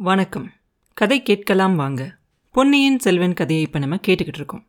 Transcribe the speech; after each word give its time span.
வணக்கம். 0.00 0.52
கதை 0.94 1.22
கேட்கலாம் 1.22 1.74
வாங்க. 1.74 2.18
பொன்னியின் 2.54 2.98
செல்வன் 2.98 3.32
கதையை 3.32 3.62
இப்போ 3.62 3.78
நம்ம 3.78 3.96
கேட்டுக்கிட்டு 3.96 4.40
இருக்கோம். 4.40 4.62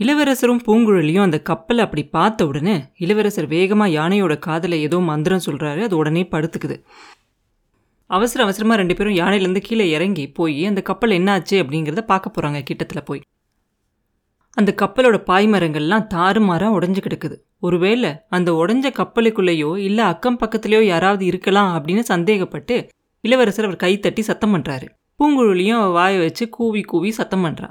இளவரசரும் 0.00 0.60
பூங்குழலியும் 0.66 1.22
அந்த 1.22 1.38
கப்பலை 1.40 1.84
அப்படி 1.84 2.04
பார்த்த 2.04 2.46
உடனே 2.46 2.74
இளவரசர் 2.96 3.46
வேகமாக 3.46 3.90
யானையோட 3.90 4.38
காதில் 4.38 4.72
ஏதோ 4.72 4.98
மந்திரம் 4.98 5.44
சொல்கிறாரு 5.46 5.82
அது 5.82 5.96
உடனே 5.96 6.28
படுத்துக்குது. 6.30 6.76
அவசர 8.06 8.42
அவசரமாக 8.42 8.80
ரெண்டு 8.80 8.96
பேரும் 8.96 9.14
யானையிலேருந்து 9.14 9.64
கீழே 9.64 9.90
இறங்கி 9.90 10.28
போய் 10.28 10.66
அந்த 10.66 10.82
கப்பல் 10.82 11.10
என்னாச்சு 11.10 11.56
அப்படிங்கிறத 11.62 12.00
பார்க்க 12.00 12.30
போகிறாங்க 12.30 12.62
கிட்டத்தில் 12.62 13.04
போய். 13.04 13.22
அந்த 14.50 14.74
கப்பலோட 14.82 15.18
பாய்மரங்கள்லாம் 15.26 16.08
தாறுமாறாக 16.16 16.78
உடஞ்சு 16.78 17.02
கிடக்குது. 17.02 17.36
ஒருவேளை 17.58 18.10
அந்த 18.28 18.52
உடஞ்ச 18.52 18.88
கப்பலுக்குள்ளேயோ 19.02 19.78
இல்லை 19.78 20.04
அக்கம் 20.04 20.38
பக்கத்துலேயோ 20.38 20.80
யாராவது 20.80 21.24
இருக்கலாம் 21.24 21.78
அப்படின்னு 21.78 22.04
சந்தேகப்பட்டு 22.08 22.76
இளவரசர் 23.24 23.64
அவர் 23.64 23.82
கைத்தட்டி 23.82 24.20
சத்தம் 24.20 24.54
பண்ணுறாரு 24.54 24.86
பூங்குழலியும் 25.18 25.80
அவ 25.80 25.88
வாயை 25.88 26.18
வச்சு 26.18 26.48
கூவி 26.48 26.80
கூவி 26.80 27.10
சத்தம் 27.10 27.44
பண்ணுறா 27.44 27.68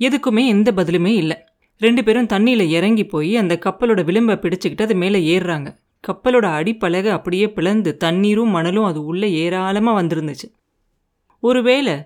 எதுக்குமே 0.00 0.46
எந்த 0.46 0.72
பதிலுமே 0.72 1.06
இல்லை. 1.06 1.36
ரெண்டு 1.78 2.04
பேரும் 2.04 2.26
தண்ணியில் 2.26 2.68
இறங்கி 2.68 3.06
போய் 3.06 3.36
அந்த 3.36 3.58
கப்பலோட 3.64 4.00
விளிம்பை 4.04 4.36
பிடிச்சிக்கிட்டு 4.36 4.82
அது 4.82 4.94
மேலே 4.94 5.38
ஏறுறாங்க. 5.38 5.76
கப்பலோட 6.08 6.46
அடிப்பலகை 6.58 7.08
அப்படியே 7.08 7.52
பிளந்து 7.52 7.96
தண்ணீரும் 7.96 8.48
மணலும் 8.48 8.84
அது 8.84 9.04
உள்ளே 9.04 9.32
ஏராளமாக 9.32 10.02
வந்திருந்துச்சு. 10.02 10.48
ஒருவேளை 11.40 12.04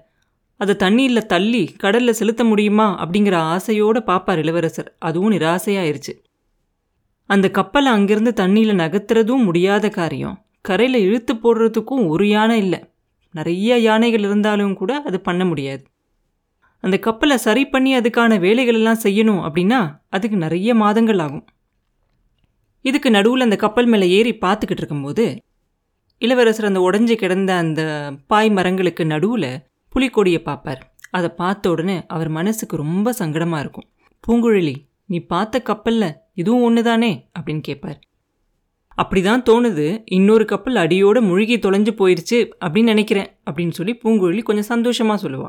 அதை 0.57 0.77
தண்ணீரில் 0.77 1.27
தள்ளி 1.27 1.65
கடலில் 1.79 2.13
செலுத்த 2.13 2.45
முடியுமா 2.45 3.07
அப்படிங்கிற 3.07 3.35
ஆசையோடு 3.35 4.03
பார்ப்பார் 4.03 4.39
இளவரசர். 4.39 4.97
அதுவும் 4.99 5.33
நிராசையாயிருச்சு. 5.33 6.15
அந்த 7.27 7.51
கப்பலை 7.51 7.93
அங்கிருந்து 7.93 8.33
தண்ணியில் 8.45 8.81
நகர்த்துறதும் 8.83 9.45
முடியாத 9.45 9.89
காரியம். 9.89 10.44
கரையில் 10.65 10.99
இழுத்து 11.07 11.33
போடுறதுக்கும் 11.35 12.05
ஒரு 12.13 12.27
யானை 12.29 12.57
இல்லை. 12.65 12.81
நிறைய 13.35 13.79
யானைகள் 13.89 14.25
இருந்தாலும் 14.27 14.77
கூட 14.81 14.93
அது 15.09 15.19
பண்ண 15.21 15.43
முடியாது. 15.45 15.83
அந்த 16.85 16.97
கப்பலை 17.07 17.37
சரி 17.47 17.65
பண்ணி 17.67 17.91
அதுக்கான 17.99 18.39
வேலைகள் 18.45 18.79
எல்லாம் 18.81 19.03
செய்யணும் 19.03 19.43
அப்படின்னா 19.47 19.81
அதுக்கு 20.09 20.37
நிறைய 20.37 20.71
மாதங்கள் 20.83 21.23
ஆகும். 21.27 21.45
இதுக்கு 22.85 23.11
நடுவில் 23.11 23.47
அந்த 23.47 23.57
கப்பல் 23.57 23.89
மேலே 23.93 24.07
ஏறி 24.17 24.33
பார்த்துக்கிட்டு 24.45 24.83
இருக்கும்போது 24.83 25.25
இளவரசர் 26.23 26.69
அந்த 26.71 26.81
உடஞ்சி 26.89 27.15
கிடந்த 27.15 27.51
அந்த 27.63 27.83
பாய் 28.27 28.51
மரங்களுக்கு 28.51 29.05
நடுவில் 29.13 29.51
புலிக்கொடியை 29.93 30.41
பார்ப்பார். 30.43 30.83
அதை 31.11 31.29
பார்த்த 31.41 31.71
உடனே 31.71 31.97
அவர் 32.15 32.31
மனசுக்கு 32.39 32.77
ரொம்ப 32.77 33.15
சங்கடமாக 33.19 33.63
இருக்கும். 33.65 33.89
பூங்குழலி 34.25 34.77
நீ 35.13 35.19
பார்த்த 35.33 35.61
கப்பலில் 35.61 36.17
இதுவும் 36.41 36.63
ஒன்று 36.63 36.83
தானே 36.83 37.13
அப்படின்னு 37.37 37.63
கேட்பார். 37.69 37.99
அப்படிதான் 39.03 39.45
தோணுது. 39.49 40.03
இன்னொரு 40.05 40.45
கப்பல் 40.45 40.75
அடியோட 40.75 41.21
முழுகி 41.21 41.57
தொலைஞ்சு 41.57 41.93
போயிருச்சு 42.01 42.39
அப்படின்னு 42.65 42.93
நினைக்கிறேன் 42.93 43.31
அப்படின்னு 43.51 43.71
சொல்லி 43.71 43.99
பூங்குழலி 44.05 44.43
கொஞ்சம் 44.43 44.71
சந்தோஷமாக 44.73 45.29
சொல்லுவா. 45.29 45.49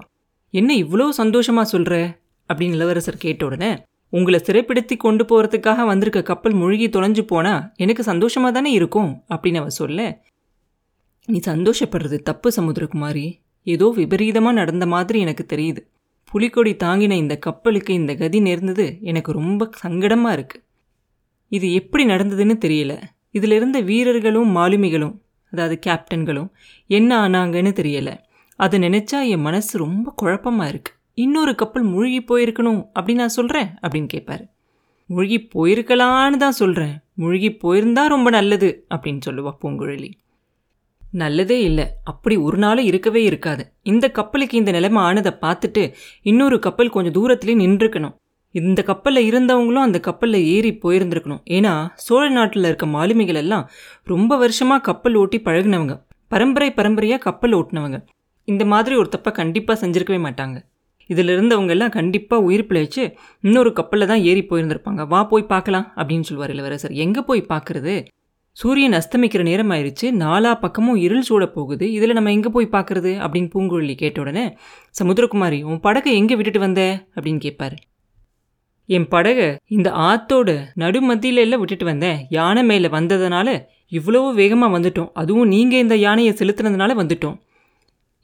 என்ன 0.49 0.73
இவ்வளோ 0.75 1.09
சந்தோஷமாக 1.09 1.67
சொல்கிற 1.67 2.19
அப்படின்னு 2.49 2.77
இளவரசர் 2.77 3.17
கேட்ட 3.17 3.45
உடனே 3.45 3.83
உங்களை 4.09 4.39
சிறைப்பிடித்து 4.39 4.97
கொண்டு 4.97 5.23
போகிறதுக்காக 5.23 5.85
வந்திருக்க 5.85 6.21
கப்பல் 6.21 6.53
முழுகி 6.53 6.88
தொலைஞ்சு 6.88 7.21
போனா 7.21 7.71
எனக்கு 7.75 8.03
சந்தோஷமாக 8.03 8.53
தானே 8.53 8.71
இருக்கும்? 8.71 9.23
அப்படின்னு 9.29 9.57
அவ 9.57 9.69
சொல்ல 9.69 10.21
நீ 11.25 11.39
சந்தோஷப்படுறது 11.45 12.17
தப்பு 12.17 12.51
சமுத்திரகுமாரி. 12.55 13.25
ஏதோ 13.63 13.93
விபரீதமாக 13.95 14.55
நடந்த 14.55 14.85
மாதிரி 14.85 15.19
எனக்கு 15.19 15.45
தெரியுது. 15.55 15.81
புலிக்கொடி 16.31 16.73
தாங்கின 16.73 17.11
இந்த 17.11 17.38
கப்பலுக்கு 17.38 17.93
இந்த 17.93 18.16
கதி 18.16 18.39
நேர்ந்தது 18.39 18.97
எனக்கு 19.01 19.31
ரொம்ப 19.31 19.69
சங்கடமாக 19.83 20.31
இருக்கு. 20.31 20.63
இது 21.47 21.73
எப்படி 21.73 22.05
நடந்ததுன்னு 22.05 22.55
தெரியல. 22.66 22.93
இதில் 23.36 23.55
இருந்த 23.59 23.78
வீரர்களும் 23.89 24.52
மாலுமிகளும் 24.58 25.16
அதாவது 25.53 25.75
கேப்டன்களும் 25.86 26.50
என்ன 26.89 27.11
ஆனாங்கன்னு 27.25 27.72
தெரியலை. 27.80 28.16
அதை 28.59 28.78
நினச்சா 28.80 29.19
என் 29.33 29.45
மனசு 29.47 29.73
ரொம்ப 29.78 30.14
குழப்பமாக 30.22 30.72
இருக்குது 30.72 30.94
இன்னொரு 31.23 31.53
கப்பல் 31.56 31.86
மூழ்கி 31.94 32.19
போயிருக்கணும் 32.30 32.81
அப்படின்னு 32.95 33.23
நான் 33.23 33.38
சொல்கிறேன் 33.38 33.69
அப்படின்னு 33.83 34.09
கேட்பார் 34.13 34.44
மூழ்கி 35.09 35.38
போயிருக்கலான்னு 35.53 36.38
தான் 36.38 36.59
சொல்கிறேன் 36.59 36.96
மூழ்கி 37.13 37.50
போயிருந்தா 37.63 38.03
ரொம்ப 38.13 38.29
நல்லது 38.29 38.69
அப்படின்னு 38.94 39.22
சொல்லுவா 39.28 39.52
பூங்குழலி. 39.62 40.09
நல்லதே 41.13 41.57
இல்லை. 41.62 41.85
அப்படி 42.12 42.35
ஒரு 42.46 42.57
நாளும் 42.57 42.88
இருக்கவே 42.90 43.22
இருக்காது. 43.23 43.63
இந்த 43.91 44.06
கப்பலுக்கு 44.17 44.56
இந்த 44.57 44.72
நிலைமை 44.72 45.02
ஆனதை 45.03 45.31
பார்த்துட்டு 45.44 45.84
இன்னொரு 46.22 46.57
கப்பல் 46.59 46.94
கொஞ்சம் 46.96 47.16
தூரத்துலேயே 47.17 47.57
நின்றுக்கணும். 47.63 48.16
இந்த 48.55 48.79
கப்பலில் 48.81 49.27
இருந்தவங்களும் 49.29 49.85
அந்த 49.85 49.99
கப்பலில் 49.99 50.45
ஏறி 50.55 50.71
போயிருந்திருக்கணும். 50.83 51.41
ஏன்னா 51.57 51.73
சோழ 51.95 52.29
நாட்டில் 52.29 52.63
இருக்க 52.63 52.85
மாலுமிகள் 52.85 53.39
எல்லாம் 53.41 53.66
ரொம்ப 54.03 54.38
வருஷமாக 54.38 54.81
கப்பல் 54.81 55.16
ஓட்டி 55.16 55.38
பழகினவங்க. 55.38 55.95
பரம்பரை 56.27 56.69
பரம்பரையாக 56.71 57.21
கப்பல் 57.27 57.53
ஓட்டினவங்க. 57.53 57.97
இந்த 58.47 58.66
மாதிரி 58.66 58.95
ஒரு 58.95 59.09
தப்பை 59.16 59.31
கண்டிப்பாக 59.31 59.77
செஞ்சுருக்கவே 59.81 60.19
மாட்டாங்க. 60.27 60.57
இதில் 61.09 61.31
இருந்தவங்க 61.35 61.69
எல்லாம் 61.69 61.89
கண்டிப்பாக 61.89 62.43
உயிர் 62.43 62.67
பிழைச்சு 62.69 63.03
இன்னொரு 63.43 63.71
கப்பலில் 63.73 64.09
தான் 64.11 64.23
ஏறி 64.29 64.43
போயிருந்திருப்பாங்க. 64.49 65.01
வா 65.07 65.19
போய் 65.23 65.51
பார்க்கலாம் 65.53 65.87
அப்படின்னு 65.95 66.27
சொல்லுவார் 66.29 66.53
இளவரசர். 66.55 66.93
எங்கே 67.05 67.22
போய் 67.22 67.49
பார்க்குறது? 67.49 67.95
சூரியன் 68.57 68.93
அஸ்தமிக்கிற 68.93 69.41
நேரம் 69.41 69.72
ஆயிடுச்சு 69.72 70.09
நாலா 70.23 70.53
பக்கமும் 70.59 70.95
இருள் 70.95 71.22
சூட 71.22 71.45
போகுது. 71.47 71.85
இதில் 71.91 72.13
நம்ம 72.13 72.31
எங்கே 72.31 72.49
போய் 72.49 72.73
பார்க்குறது? 72.75 73.11
அப்படின்னு 73.25 73.49
பூங்குழலி 73.55 73.95
கேட்ட 73.95 74.22
உடனே 74.22 74.45
சமுத்திரகுமாரி 75.01 75.59
உன் 75.63 75.79
படகை 75.79 76.13
எங்கே 76.16 76.35
விட்டுட்டு 76.35 76.59
வந்த? 76.59 76.83
அப்படின்னு 77.16 77.43
கேட்பாரு 77.45 77.77
என் 78.90 79.07
படகை 79.13 79.47
இந்த 79.75 79.90
ஆத்தோட 80.09 80.50
நடுமத்தியில 80.81 81.44
எல்லாம் 81.46 81.62
விட்டுட்டு 81.62 81.85
வந்தேன். 81.85 82.19
யானை 82.38 82.63
மேலே 82.63 82.90
வந்ததுனால 82.97 83.47
இவ்வளோ 83.91 84.22
வேகமாக 84.41 84.73
வந்துட்டோம். 84.78 85.09
அதுவும் 85.22 85.51
நீங்கள் 85.53 85.84
இந்த 85.85 85.96
யானையை 86.06 86.34
செலுத்துனதுனால 86.40 86.94
வந்துட்டோம். 87.01 87.38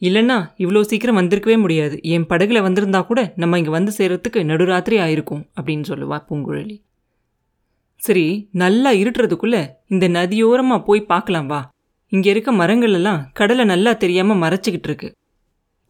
இல்லைன்னா 0.02 0.38
இவ்வளோ 0.64 0.82
சீக்கிரம் 0.82 1.20
வந்திருக்கவே 1.20 1.58
முடியாது. 1.64 1.96
என் 2.14 2.30
படகுல 2.30 2.62
வந்திருந்தா 2.68 3.02
கூட 3.10 3.22
நம்ம 3.42 3.58
இங்கே 3.60 3.74
வந்து 3.78 3.92
சேர்கிறதுக்கு 3.98 4.40
நடுராத்திரி 4.52 4.98
ஆயிருக்கும் 5.06 5.44
அப்படின்னு 5.58 5.86
சொல்லுவா 5.92 6.18
பூங்குழலி. 6.30 6.78
சரி 8.00 8.26
நல்லா 8.62 8.92
இருட்டுறதுக்குள்ளே 9.02 9.62
இந்த 9.88 10.06
நதியோரமாக 10.18 10.86
போய் 10.88 11.10
பார்க்கலாம் 11.12 11.50
வா. 11.52 11.62
இங்கே 12.12 12.30
இருக்க 12.30 12.52
மரங்கள் 12.52 12.96
எல்லாம் 13.00 13.20
கடலை 13.40 13.66
நல்லா 13.66 13.92
தெரியாமல் 14.04 14.42
மறைச்சிக்கிட்டு 14.44 14.90
இருக்கு. 14.90 15.10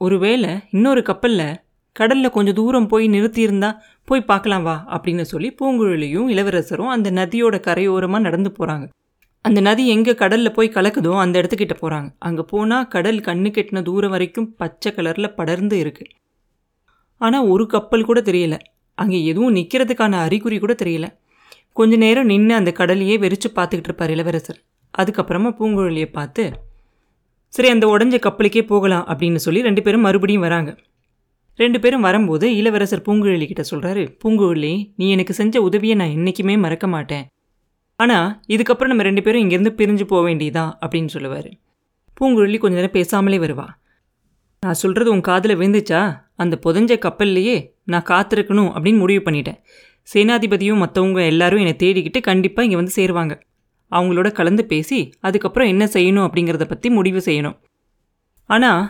ஒருவேளை 0.02 0.52
இன்னொரு 0.70 1.02
கப்பலில் 1.04 1.48
கடலில் 1.96 2.36
கொஞ்சம் 2.36 2.54
தூரம் 2.54 2.88
போய் 2.88 3.06
நிறுத்தியிருந்தா 3.10 3.70
போய் 4.08 4.28
பார்க்கலாம் 4.32 4.64
வா 4.64 4.76
அப்படின்னு 4.96 5.22
சொல்லி 5.22 5.50
பூங்குழலியும் 5.60 6.28
இளவரசரும் 6.28 6.92
அந்த 6.96 7.08
நதியோட 7.12 7.56
கரையோரமாக 7.68 8.26
நடந்து 8.28 8.50
போகிறாங்க 8.50 8.86
அந்த 9.46 9.60
நதி 9.62 9.84
எங்கே 9.88 10.14
கடலில் 10.16 10.56
போய் 10.56 10.74
கலக்குதோ 10.76 11.14
அந்த 11.22 11.36
இடத்துக்கிட்ட 11.42 11.76
போகிறாங்க 11.82 12.10
அங்கே 12.28 12.44
போனால் 12.52 12.88
கடல் 12.88 13.20
கண்ணு 13.20 13.50
கெட்டின 13.56 13.82
தூரம் 13.82 14.14
வரைக்கும் 14.16 14.48
பச்சை 14.56 14.90
கலரில் 14.98 15.36
படர்ந்து 15.38 15.78
இருக்கு. 15.80 16.06
ஆனால் 17.22 17.48
ஒரு 17.48 17.64
கப்பல் 17.68 18.08
கூட 18.10 18.20
தெரியல. 18.20 18.56
அங்கே 18.98 19.20
எதுவும் 19.26 19.56
நிற்கிறதுக்கான 19.56 20.20
அறிகுறி 20.26 20.58
கூட 20.60 20.74
தெரியல. 20.84 21.08
கொஞ்ச 21.80 21.96
நேரம் 21.96 22.30
நின்று 22.32 22.54
அந்த 22.56 22.72
கடலையே 22.80 23.18
வெறிச்சு 23.18 23.50
பார்த்துக்கிட்டு 23.58 23.90
இருப்பார் 23.92 24.14
இளவரசர். 24.16 24.60
அதுக்கப்புறமா 24.94 25.52
பூங்குழலியை 25.60 26.10
பார்த்து 26.12 26.46
சரி 27.54 27.70
அந்த 27.70 27.86
உடஞ்ச 27.94 28.16
கப்பலுக்கே 28.26 28.64
போகலாம் 28.68 29.06
அப்படின்னு 29.12 29.40
சொல்லி 29.46 29.62
ரெண்டு 29.62 29.82
பேரும் 29.82 30.06
மறுபடியும் 30.08 30.46
வராங்க. 30.48 30.72
ரெண்டு 31.60 31.80
பேரும் 31.80 32.06
வரும்போது 32.08 32.46
இளவரசர் 32.56 33.04
பூங்குழலி 33.08 33.46
கிட்ட 33.48 33.64
சொல்கிறாரு 33.72 34.04
பூங்குழலி 34.22 34.74
நீ 34.96 35.10
எனக்கு 35.10 35.34
செஞ்ச 35.34 35.62
உதவியை 35.62 35.96
நான் 35.96 36.14
என்றைக்குமே 36.18 36.56
மறக்க 36.58 36.88
மாட்டேன். 36.88 37.26
ஆனால் 38.00 38.30
இதுக்கப்புறம் 38.54 38.92
நம்ம 38.92 39.04
ரெண்டு 39.04 39.22
பேரும் 39.22 39.44
இங்கேருந்து 39.44 39.74
பிரிஞ்சு 39.80 40.06
போக 40.12 40.22
வேண்டியதான் 40.28 40.72
அப்படின்னு 40.84 41.12
சொல்லுவார். 41.16 41.50
பூங்குழலி 42.18 42.58
கொஞ்ச 42.64 42.76
நேரம் 42.76 42.96
பேசாமலே 42.98 43.40
வருவா. 43.44 43.68
நான் 44.64 44.80
சொல்கிறது 44.84 45.12
உன் 45.12 45.28
காதில் 45.28 45.58
விழுந்துச்சா? 45.60 46.02
அந்த 46.36 46.56
புதஞ்ச 46.66 46.98
கப்பல்லையே 47.06 47.56
நான் 47.92 48.08
காத்திருக்கணும் 48.10 48.72
அப்படின்னு 48.76 49.02
முடிவு 49.04 49.22
பண்ணிட்டேன். 49.28 49.60
சேனாதிபதியும் 50.08 50.82
மற்றவங்க 50.84 51.22
எல்லாரும் 51.26 51.62
என்னை 51.64 51.76
தேடிக்கிட்டு 51.84 52.20
கண்டிப்பாக 52.30 52.66
இங்கே 52.68 52.80
வந்து 52.82 52.98
சேருவாங்க. 53.00 53.34
அவங்களோட 53.92 54.32
கலந்து 54.32 54.66
பேசி 54.66 55.00
அதுக்கப்புறம் 55.20 55.68
என்ன 55.68 55.86
செய்யணும் 55.86 56.26
அப்படிங்கிறத 56.28 56.66
பற்றி 56.74 56.90
முடிவு 56.90 57.22
செய்யணும். 57.26 57.58
ஆனால் 58.50 58.82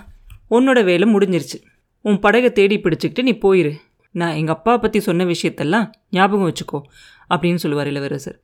உன்னோட 0.58 0.80
வேலை 0.84 1.08
முடிஞ்சிருச்சு. 1.16 1.60
உன் 2.02 2.20
படகை 2.20 2.52
தேடி 2.52 2.78
பிடிச்சிக்கிட்டு 2.78 3.22
நீ 3.22 3.32
போயிரு. 3.32 3.74
நான் 4.12 4.36
எங்கள் 4.36 4.56
அப்பா 4.56 4.78
பற்றி 4.78 5.00
சொன்ன 5.00 5.26
விஷயத்தெல்லாம் 5.26 5.86
ஞாபகம் 6.10 6.48
வச்சுக்கோ 6.48 6.80
அப்படின்னு 7.30 7.56
சொல்லுவார் 7.56 7.88
இளவரசர். 7.88 8.42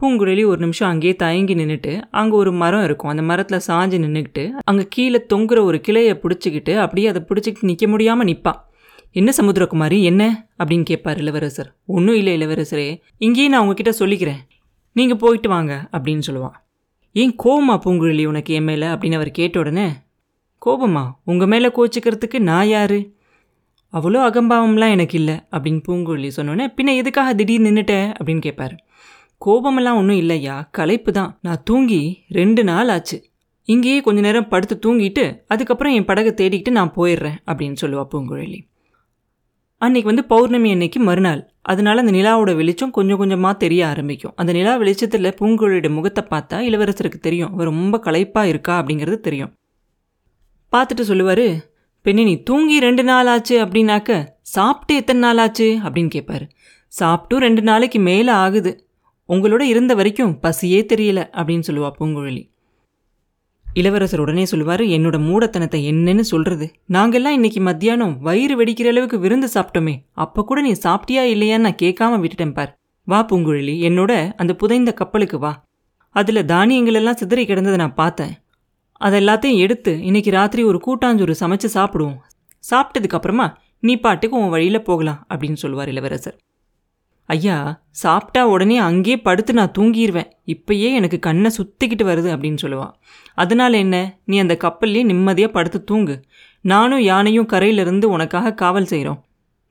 பூங்குழலி 0.00 0.44
ஒரு 0.46 0.58
நிமிஷம் 0.58 0.88
அங்கேயே 0.88 1.14
தயங்கி 1.16 1.54
நின்றுட்டு 1.54 2.02
அங்கே 2.10 2.36
ஒரு 2.36 2.52
மரம் 2.52 2.84
இருக்கும். 2.84 3.10
அந்த 3.10 3.22
மரத்தில் 3.22 3.64
சாஞ்சு 3.66 3.98
நின்றுக்கிட்டு 4.04 4.50
அங்கே 4.64 4.86
கீழே 4.88 5.26
தொங்குற 5.34 5.62
ஒரு 5.62 5.80
கிளையை 5.80 6.14
பிடிச்சிக்கிட்டு 6.14 6.76
அப்படியே 6.76 7.08
அதை 7.08 7.22
பிடிச்சிக்கிட்டு 7.28 7.70
நிற்க 7.70 7.86
முடியாமல் 7.86 8.26
நிற்பா 8.26 8.52
என்ன 9.12 9.32
சமுத்திரகுமாரி? 9.36 10.02
என்ன? 10.02 10.22
அப்படின்னு 10.58 10.82
கேட்பார் 10.82 11.18
இளவரசர். 11.18 11.76
ஒன்றும் 11.86 12.16
இல்லை 12.16 12.32
இளவரசரே 12.36 13.00
இங்கேயே 13.18 13.48
நான் 13.48 13.60
உங்ககிட்ட 13.60 14.06
சொல்லிக்கிறேன். 14.06 14.40
நீங்கள் 14.92 15.16
போயிட்டு 15.16 15.48
வாங்க 15.48 15.88
அப்படின்னு 15.92 16.22
சொல்லுவான். 16.26 16.56
ஏன் 17.12 17.34
கோமா 17.44 17.74
பூங்குழலி 17.84 18.26
உனக்கு 18.26 18.54
என் 18.54 18.64
மேலே? 18.64 18.86
அப்படின்னு 18.86 19.14
அவர் 19.14 19.30
கேட்ட 19.30 19.58
உடனே 19.58 19.86
கோபமா? 20.66 21.10
உங்கள் 21.24 21.48
மேலே 21.48 21.68
கோச்சிக்கிறதுக்கு 21.68 22.38
நான் 22.38 22.66
யாரு? 22.66 23.14
அவ்வளோ 23.92 24.20
அகம்பாவம்லாம் 24.28 24.90
எனக்கு 24.90 25.18
இல்லை 25.18 25.34
அப்படின்னு 25.50 25.82
பூங்குழலி 25.88 26.30
சொன்னோன்னே 26.36 26.64
பின்ன 26.76 26.94
எதுக்காக 26.96 27.34
திடீர் 27.34 27.62
நின்றுட்டேன் 27.62 28.08
அப்படின்னு 28.18 28.38
கேட்பார் 28.38 28.74
கோபமெல்லாம் 29.38 29.96
ஒன்றும் 29.96 30.16
இல்லையா? 30.16 30.68
களைப்பு 30.72 31.12
தான். 31.12 31.38
நான் 31.42 31.62
தூங்கி 31.64 32.24
ரெண்டு 32.28 32.64
நாள் 32.64 32.88
ஆச்சு. 32.88 33.24
இங்கேயே 33.64 34.00
கொஞ்ச 34.00 34.20
நேரம் 34.20 34.48
படுத்து 34.48 34.78
தூங்கிட்டு 34.86 35.24
அதுக்கப்புறம் 35.46 35.92
என் 35.92 36.04
படகை 36.04 36.32
தேடிக்கிட்டு 36.32 36.70
நான் 36.70 36.92
போயிடுறேன் 36.96 37.36
அப்படின்னு 37.46 37.76
சொல்லுவா 37.80 38.04
பூங்குழலி. 38.12 38.58
அன்னைக்கு 39.78 40.14
வந்து 40.14 40.24
பௌர்ணமி 40.24 40.70
அன்னைக்கு 40.70 41.00
மறுநாள். 41.00 41.52
அதனால 41.62 42.00
அந்த 42.00 42.12
நிலாவோட 42.12 42.56
வெளிச்சம் 42.56 42.90
கொஞ்சம் 42.90 43.16
கொஞ்சமாக 43.16 43.56
தெரிய 43.56 43.86
ஆரம்பிக்கும். 43.86 44.32
அந்த 44.36 44.52
நிலா 44.52 44.76
வெளிச்சத்தில் 44.76 45.34
பூங்குழலியோட 45.40 45.90
முகத்தை 45.90 46.24
பார்த்தா 46.30 46.58
இளவரசருக்கு 46.68 47.20
தெரியும். 47.20 47.52
அவர் 47.52 47.66
ரொம்ப 47.66 47.98
களைப்பாக 47.98 48.48
இருக்கா 48.48 48.82
அப்படிங்கிறது 48.82 49.20
தெரியும். 49.20 49.52
பார்த்துட்டு 50.76 51.10
சொல்லுவார் 51.10 51.46
பெண்ணே 52.06 52.24
நீ 52.24 52.34
தூங்கி 52.48 52.76
ரெண்டு 52.80 53.02
நாள் 53.04 53.26
ஆச்சு 53.26 53.54
அப்படின்னாக்க 53.64 54.10
சாப்பிட்டு 54.56 54.94
எத்தனை 54.94 55.20
நாள் 55.20 55.40
ஆச்சு? 55.44 55.68
அப்படின்னு 55.84 56.10
கேட்பாரு 56.16 56.44
சாப்பிட்டும் 56.92 57.42
ரெண்டு 57.44 57.62
நாளைக்கு 57.62 57.98
மேலே 57.98 58.32
ஆகுது. 58.42 58.72
உங்களோட 59.28 59.60
இருந்த 59.60 59.92
வரைக்கும் 59.94 60.34
பசியே 60.42 60.80
தெரியல 60.92 61.20
அப்படின்னு 61.40 61.66
சொல்லுவா 61.68 61.88
பூங்குழலி. 61.98 62.42
இளவரசர் 63.66 64.20
உடனே 64.20 64.44
சொல்லுவார் 64.44 64.82
என்னோட 64.96 65.16
மூடத்தனத்தை 65.28 65.80
என்னன்னு 65.90 66.24
சொல்கிறது 66.30 66.66
நாங்கள்லாம் 66.92 67.36
இன்னைக்கு 67.38 67.60
மத்தியானம் 67.60 68.14
வயிறு 68.20 68.54
வெடிக்கிற 68.60 68.88
அளவுக்கு 68.92 69.18
விருந்து 69.18 69.48
சாப்பிட்டோமே. 69.54 69.94
அப்போ 70.12 70.44
கூட 70.44 70.60
நீ 70.60 70.72
சாப்பிட்டியா 70.72 71.24
இல்லையான்னு 71.32 71.66
நான் 71.66 71.82
கேட்காம 71.82 72.20
விட்டுட்டேன் 72.22 72.54
பார். 72.58 72.72
வா 73.04 73.26
பூங்குழலி 73.30 73.74
என்னோட 73.88 74.12
அந்த 74.36 74.54
புதைந்த 74.54 74.92
கப்பலுக்கு 74.92 75.38
வா. 75.38 75.52
அதில் 76.10 76.46
தானியங்களெல்லாம் 76.52 77.20
சிதறி 77.22 77.44
கிடந்ததை 77.46 77.74
நான் 77.74 78.00
பார்த்தேன். 78.02 78.34
அதெல்லாத்தையும் 79.04 79.56
எடுத்து 79.56 80.02
இன்னைக்கு 80.02 80.30
ராத்திரி 80.30 80.62
ஒரு 80.62 80.80
கூட்டாஞ்சோறு 80.86 81.34
சமைச்சு 81.40 81.68
சாப்பிடுவோம். 81.74 82.16
சாப்பிட்டதுக்கப்புறமா 82.70 83.54
நீ 83.80 83.96
பாட்டுக்கு 83.96 84.36
உன் 84.36 84.48
வழியில் 84.48 84.82
போகலாம் 84.82 85.26
அப்படின்னு 85.34 85.52
சொல்லுவார் 85.52 85.88
இளவரசர். 85.88 86.36
ஐயா 87.24 87.82
சாப்பிட்டா 87.90 88.46
உடனே 88.46 88.76
அங்கேயே 88.78 89.20
படுத்து 89.20 89.52
நான் 89.52 89.72
தூங்கிடுவேன் 89.78 90.30
இப்பயே 90.46 90.92
எனக்கு 90.92 91.18
கண்ணை 91.18 91.50
சுத்திக்கிட்டு 91.58 92.02
வருது 92.02 92.30
அப்படின்னு 92.34 92.56
சொல்லுவான். 92.62 92.92
அதனால 93.34 93.76
என்ன? 93.76 94.18
நீ 94.24 94.38
அந்த 94.38 94.56
கப்பல்லே 94.60 95.04
நிம்மதியாக 95.04 95.52
படுத்து 95.52 95.84
தூங்கு. 95.84 96.24
நானும் 96.60 97.00
யானையும் 97.00 97.46
கரையிலிருந்து 97.46 98.08
உனக்காக 98.08 98.54
காவல் 98.54 98.84
செய்கிறோம் 98.84 99.24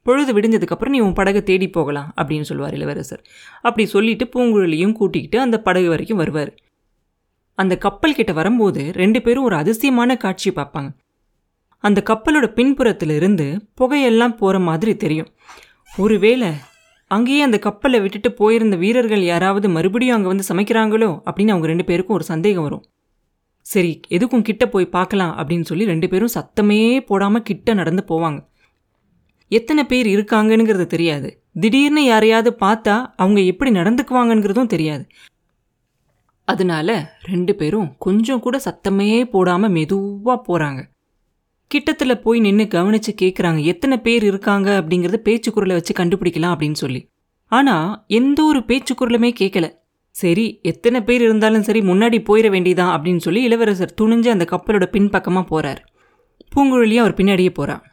பொழுது 0.04 0.40
விடிஞ்சதுக்கப்புறம் 0.40 0.88
நீ 0.88 1.00
உன் 1.00 1.14
படகை 1.14 1.44
தேடி 1.44 1.70
போகலாம் 1.70 2.14
அப்படின்னு 2.22 2.42
சொல்லுவார் 2.42 2.74
இளவரசர். 2.74 3.24
அப்படி 3.62 3.88
சொல்லிட்டு 3.88 4.30
பூங்குழலியும் 4.36 4.92
கூட்டிக்கிட்டு 4.92 5.40
அந்த 5.40 5.62
படகு 5.62 5.90
வரைக்கும் 5.90 6.18
வருவார். 6.18 6.56
அந்த 7.58 7.78
கப்பல் 7.78 8.16
கிட்ட 8.16 8.34
வரும்போது 8.34 8.82
ரெண்டு 8.92 9.22
பேரும் 9.22 9.44
ஒரு 9.44 9.56
அதிசயமான 9.56 10.18
காட்சி 10.18 10.50
பார்ப்பாங்க. 10.52 10.90
அந்த 11.84 12.04
கப்பலோட 12.10 12.46
பின்புறத்திலிருந்து 12.58 13.48
புகையெல்லாம் 13.82 14.38
போகிற 14.38 14.60
மாதிரி 14.60 14.94
தெரியும். 14.96 15.30
ஒருவேளை 15.98 16.50
அங்கேயே 17.08 17.42
அந்த 17.42 17.58
கப்பலை 17.60 18.00
விட்டுட்டு 18.00 18.30
போயிருந்த 18.34 18.76
வீரர்கள் 18.76 19.24
யாராவது 19.24 19.70
மறுபடியும் 19.70 20.16
அங்கே 20.16 20.28
வந்து 20.28 20.48
சமைக்கிறாங்களோ 20.50 21.10
அப்படின்னு 21.28 21.54
அவங்க 21.54 21.68
ரெண்டு 21.68 21.86
பேருக்கும் 21.86 22.16
ஒரு 22.16 22.24
சந்தேகம் 22.24 22.64
வரும். 22.64 22.84
சரி 23.66 24.00
எதுக்கும் 24.10 24.42
கிட்ட 24.42 24.64
போய் 24.70 24.94
பார்க்கலாம் 24.96 25.34
அப்படின்னு 25.38 25.62
சொல்லி 25.62 25.86
ரெண்டு 25.86 26.10
பேரும் 26.10 26.34
சத்தமே 26.36 27.06
போடாமல் 27.06 27.42
கிட்ட 27.42 27.74
நடந்து 27.74 28.04
போவாங்க. 28.10 28.40
எத்தனை 29.48 29.84
பேர் 29.84 30.08
இருக்காங்கங்கிறது 30.08 30.86
தெரியாது. 30.86 31.30
திடீர்னு 31.60 32.04
யாரையாவது 32.04 32.52
பார்த்தா 32.60 32.96
அவங்க 33.16 33.40
எப்படி 33.42 33.72
நடந்துக்குவாங்கங்கிறதும் 33.72 34.74
தெரியாது. 34.76 35.04
அதனால 36.46 37.18
ரெண்டு 37.22 37.56
பேரும் 37.56 37.96
கொஞ்சம் 37.98 38.40
கூட 38.40 38.62
சத்தமே 38.66 39.26
போடாமல் 39.26 39.72
மெதுவாக 39.72 40.44
போகிறாங்க 40.48 40.82
கிட்டத்தில் 41.68 42.22
போய் 42.22 42.40
நின்று 42.40 42.68
கவனித்து 42.68 43.16
கேட்குறாங்க 43.22 43.64
எத்தனை 43.64 44.00
பேர் 44.00 44.24
இருக்காங்க 44.24 44.82
அப்படிங்கிறத 44.82 45.16
பேச்சு 45.16 45.52
குரலை 45.52 45.76
வச்சு 45.76 45.94
கண்டுபிடிக்கலாம் 45.98 46.54
அப்படின்னு 46.56 46.74
சொல்லி. 46.74 47.10
ஆனால் 47.48 48.04
எந்த 48.08 48.44
ஒரு 48.44 48.64
பேச்சு 48.64 48.94
குரலுமே 48.94 49.34
கேட்கல 49.40 49.70
சரி 50.12 50.60
எத்தனை 50.62 51.04
பேர் 51.04 51.22
இருந்தாலும் 51.22 51.62
சரி 51.62 51.82
முன்னாடி 51.82 52.24
போயிட 52.24 52.50
வேண்டியதான் 52.50 52.98
அப்படின்னு 52.98 53.18
சொல்லி 53.18 53.44
இளவரசர் 53.44 53.94
துணிஞ்சு 54.02 54.30
அந்த 54.30 54.46
கப்பலோட 54.52 54.84
பின்பக்கமாக 54.86 55.46
போகிறார் 55.50 55.86
பூங்குழலியும் 56.56 57.02
அவர் 57.02 57.14
பின்னாடியே 57.14 57.50
போகிறான் 57.50 57.84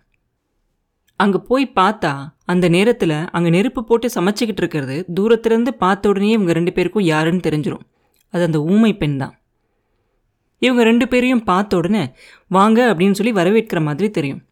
அங்கே 1.17 1.39
போய் 1.39 1.73
பார்த்தா 1.77 2.19
அந்த 2.45 2.69
நேரத்தில் 2.69 3.29
அங்கே 3.31 3.51
நெருப்பு 3.51 3.85
போட்டு 3.85 4.11
சமைச்சிக்கிட்டு 4.15 4.61
இருக்கிறது 4.61 5.07
தூரத்துலேருந்து 5.21 5.71
பார்த்த 5.71 6.09
உடனே 6.09 6.31
இவங்க 6.31 6.53
ரெண்டு 6.53 6.73
பேருக்கும் 6.73 7.05
யாருன்னு 7.05 7.41
தெரிஞ்சிடும் 7.45 7.85
அது 8.33 8.43
அந்த 8.45 8.59
ஊமை 8.63 8.93
பெண் 8.97 9.17
தான். 9.17 9.35
இவங்க 10.59 10.83
ரெண்டு 10.85 11.09
பேரையும் 11.09 11.45
பார்த்த 11.45 11.77
உடனே 11.77 12.03
வாங்க 12.49 12.95
அப்படின்னு 12.95 13.19
சொல்லி 13.19 13.33
வரவேற்கிற 13.33 13.81
மாதிரி 13.83 14.11
தெரியும். 14.11 14.43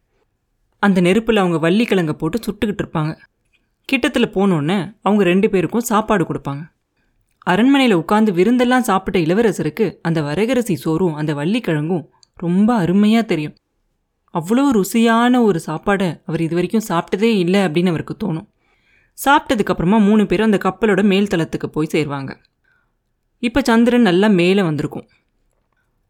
அந்த 0.79 1.01
நெருப்பில் 1.01 1.41
அவங்க 1.43 1.57
வள்ளிக்கிழங்க 1.57 2.13
போட்டு 2.13 2.37
சுட்டுக்கிட்டு 2.37 2.83
இருப்பாங்க. 2.83 3.13
கிட்டத்தில் 3.89 4.33
போனோடனே 4.35 4.77
அவங்க 5.01 5.23
ரெண்டு 5.23 5.49
பேருக்கும் 5.49 5.87
சாப்பாடு 5.91 6.23
கொடுப்பாங்க. 6.23 6.63
அரண்மனையில் 7.43 7.99
உட்காந்து 8.01 8.31
விருந்தெல்லாம் 8.33 8.87
சாப்பிட்ட 8.89 9.19
இளவரசருக்கு 9.19 9.85
அந்த 10.01 10.21
வரகரசி 10.21 10.73
சோறும் 10.73 11.13
அந்த 11.13 11.33
வள்ளிக்கிழங்கும் 11.33 12.05
ரொம்ப 12.37 12.69
அருமையாக 12.75 13.25
தெரியும். 13.25 13.55
அவ்வளோ 14.33 14.63
ருசியான 14.77 15.43
ஒரு 15.43 15.59
சாப்பாடை 15.65 16.09
அவர் 16.25 16.41
இது 16.41 16.55
வரைக்கும் 16.55 16.87
சாப்பிட்டதே 16.89 17.31
இல்லை 17.43 17.61
அப்படின்னு 17.61 17.87
அவருக்கு 17.87 18.15
தோணும். 18.23 18.47
சாப்பிட்டதுக்கப்புறமா 19.17 19.97
மூணு 20.05 20.25
பேரும் 20.25 20.49
அந்த 20.51 20.59
கப்பலோட 20.67 21.03
மேல் 21.03 21.31
தளத்துக்கு 21.33 21.67
போய் 21.69 21.93
சேருவாங்க. 21.93 22.31
இப்போ 23.43 23.59
சந்திரன் 23.69 24.07
நல்லா 24.09 24.27
மேலே 24.39 24.63
வந்திருக்கும். 24.67 25.07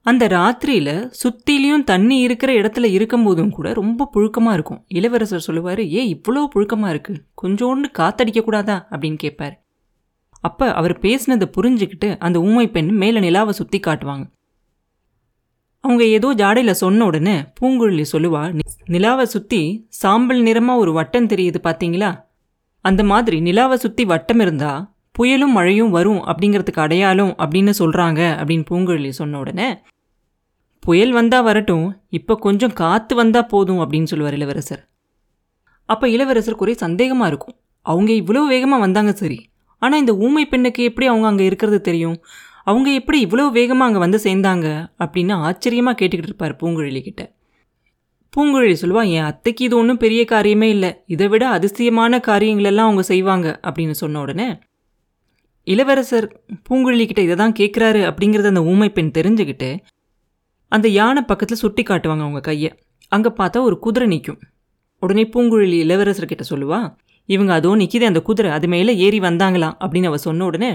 அந்த 0.05 0.23
ராத்திரியில் 0.27 0.95
சுற்றிலையும் 1.21 1.83
தண்ணி 1.83 2.15
இருக்கிற 2.19 2.51
இடத்துல 2.59 2.85
இருக்கும்போதும் 2.97 3.53
கூட 3.57 3.67
ரொம்ப 3.79 4.07
புழுக்கமாக 4.13 4.55
இருக்கும். 4.57 4.81
இளவரசர் 4.87 5.45
சொல்லுவார் 5.47 5.81
ஏ 5.97 6.03
இவ்வளோ 6.15 6.43
புழுக்கமாக 6.53 6.93
இருக்குது 6.93 7.21
கொஞ்சோண்டு 7.41 7.89
காத்தடிக்கக்கூடாதா 7.99 8.77
அப்படின்னு 8.91 9.19
கேட்பார். 9.25 9.55
அப்போ 10.43 10.67
அவர் 10.73 10.95
பேசினதை 10.99 11.47
புரிஞ்சுக்கிட்டு 11.57 12.09
அந்த 12.19 12.37
ஊமை 12.39 12.67
பெண் 12.75 12.91
மேலே 13.01 13.19
நிலாவை 13.19 13.53
சுற்றி 13.53 13.79
காட்டுவாங்க. 13.87 14.25
அவங்க 15.83 16.03
ஏதோ 16.15 16.29
ஜாடையில் 16.41 16.79
சொன்ன 16.81 17.05
உடனே 17.05 17.35
பூங்குழலி 17.57 18.05
சொல்லுவா 18.13 18.41
நிலாவை 18.95 19.25
சுற்றி 19.25 19.61
சாம்பல் 20.01 20.41
நிறமாக 20.47 20.81
ஒரு 20.83 20.91
வட்டம் 20.93 21.29
தெரியுது 21.31 21.59
பார்த்தீங்களா 21.67 22.11
அந்த 22.85 23.01
மாதிரி 23.03 23.37
நிலாவை 23.41 23.77
சுற்றி 23.77 24.03
வட்டம் 24.05 24.39
இருந்தால் 24.39 24.81
புயலும் 25.15 25.55
மழையும் 25.57 25.89
வரும் 25.89 26.21
அப்படிங்கிறதுக்கு 26.23 26.83
அடையாளம் 26.83 27.33
அப்படின்னு 27.43 27.71
சொல்கிறாங்க 27.79 28.21
அப்படின்னு 28.41 28.65
பூங்குழலி 28.69 29.09
சொன்ன 29.09 29.39
உடனே 29.39 29.69
புயல் 30.83 31.11
வந்தால் 31.11 31.43
வரட்டும் 31.43 31.87
இப்போ 32.09 32.33
கொஞ்சம் 32.35 32.73
காற்று 32.73 33.15
வந்தால் 33.15 33.49
போதும் 33.49 33.81
அப்படின்னு 33.83 34.03
சொல்லுவார் 34.03 34.33
இளவரசர். 34.33 34.81
அப்போ 35.89 36.05
இளவரசருக்கு 36.07 36.65
ஒரே 36.67 36.73
சந்தேகமாக 36.73 37.27
இருக்கும். 37.27 37.55
அவங்க 37.85 38.11
இவ்வளோ 38.13 38.41
வேகமாக 38.47 38.81
வந்தாங்க 38.81 39.11
சரி. 39.11 39.37
ஆனால் 39.81 39.99
இந்த 39.99 40.13
ஊமை 40.25 40.43
பெண்ணுக்கு 40.45 40.81
எப்படி 40.83 41.07
அவங்க 41.07 41.27
அங்கே 41.27 41.45
இருக்கிறது 41.45 41.81
தெரியும்? 41.81 42.17
அவங்க 42.65 42.89
எப்படி 42.91 43.19
இவ்வளோ 43.25 43.45
வேகமாக 43.51 43.87
அங்கே 43.89 43.99
வந்து 43.99 44.19
சேர்ந்தாங்க? 44.25 44.67
அப்படின்னு 45.03 45.35
ஆச்சரியமாக 45.47 45.95
கேட்டுக்கிட்டு 45.99 46.31
இருப்பார் 46.31 46.57
பூங்குழலி 46.61 47.01
கிட்ட. 47.01 47.21
பூங்குழலி 48.33 48.75
சொல்லுவா 48.81 49.03
என் 49.15 49.29
அத்தைக்கு 49.29 49.63
இது 49.65 49.75
ஒன்றும் 49.77 50.01
பெரிய 50.05 50.21
காரியமே 50.33 50.67
இல்லை. 50.75 50.91
இதை 51.05 51.27
விட 51.27 51.45
அதிசயமான 51.49 52.21
காரியங்களெல்லாம் 52.27 52.89
அவங்க 52.89 53.03
செய்வாங்க 53.13 53.47
அப்படின்னு 53.67 53.91
சொன்ன 53.91 54.19
உடனே 54.19 54.49
இளவரசர் 55.67 56.27
பூங்குழலி 56.69 57.05
கிட்ட 57.05 57.21
இதை 57.21 57.35
தான் 57.35 57.55
கேட்குறாரு 57.59 58.01
அப்படிங்கிறத 58.09 58.45
அந்த 58.45 58.63
ஊமை 58.63 58.89
பெண் 58.89 59.11
தெரிஞ்சுக்கிட்டு 59.17 59.69
அந்த 60.71 60.87
யானை 60.87 61.21
பக்கத்தில் 61.21 61.57
சுட்டி 61.57 61.83
காட்டுவாங்க 61.83 62.23
அவங்க 62.25 62.39
கையை. 62.39 62.69
அங்கே 63.11 63.29
பார்த்தா 63.29 63.61
ஒரு 63.61 63.79
குதிரை 63.79 64.07
நிற்கும் 64.07 64.39
உடனே 64.99 65.23
பூங்குழலி 65.33 65.77
இளவரசர்கிட்ட 65.85 66.43
சொல்லுவா 66.49 66.79
இவங்க 67.29 67.53
அதோ 67.53 67.75
நிற்கிது 67.75 68.05
அந்த 68.05 68.21
குதிரை 68.21 68.51
அது 68.51 68.67
மேலே 68.67 68.97
ஏறி 68.97 69.19
வந்தாங்களாம் 69.19 69.75
அப்படின்னு 69.79 70.05
அவ 70.05 70.17
சொன்ன 70.17 70.45
உடனே 70.45 70.71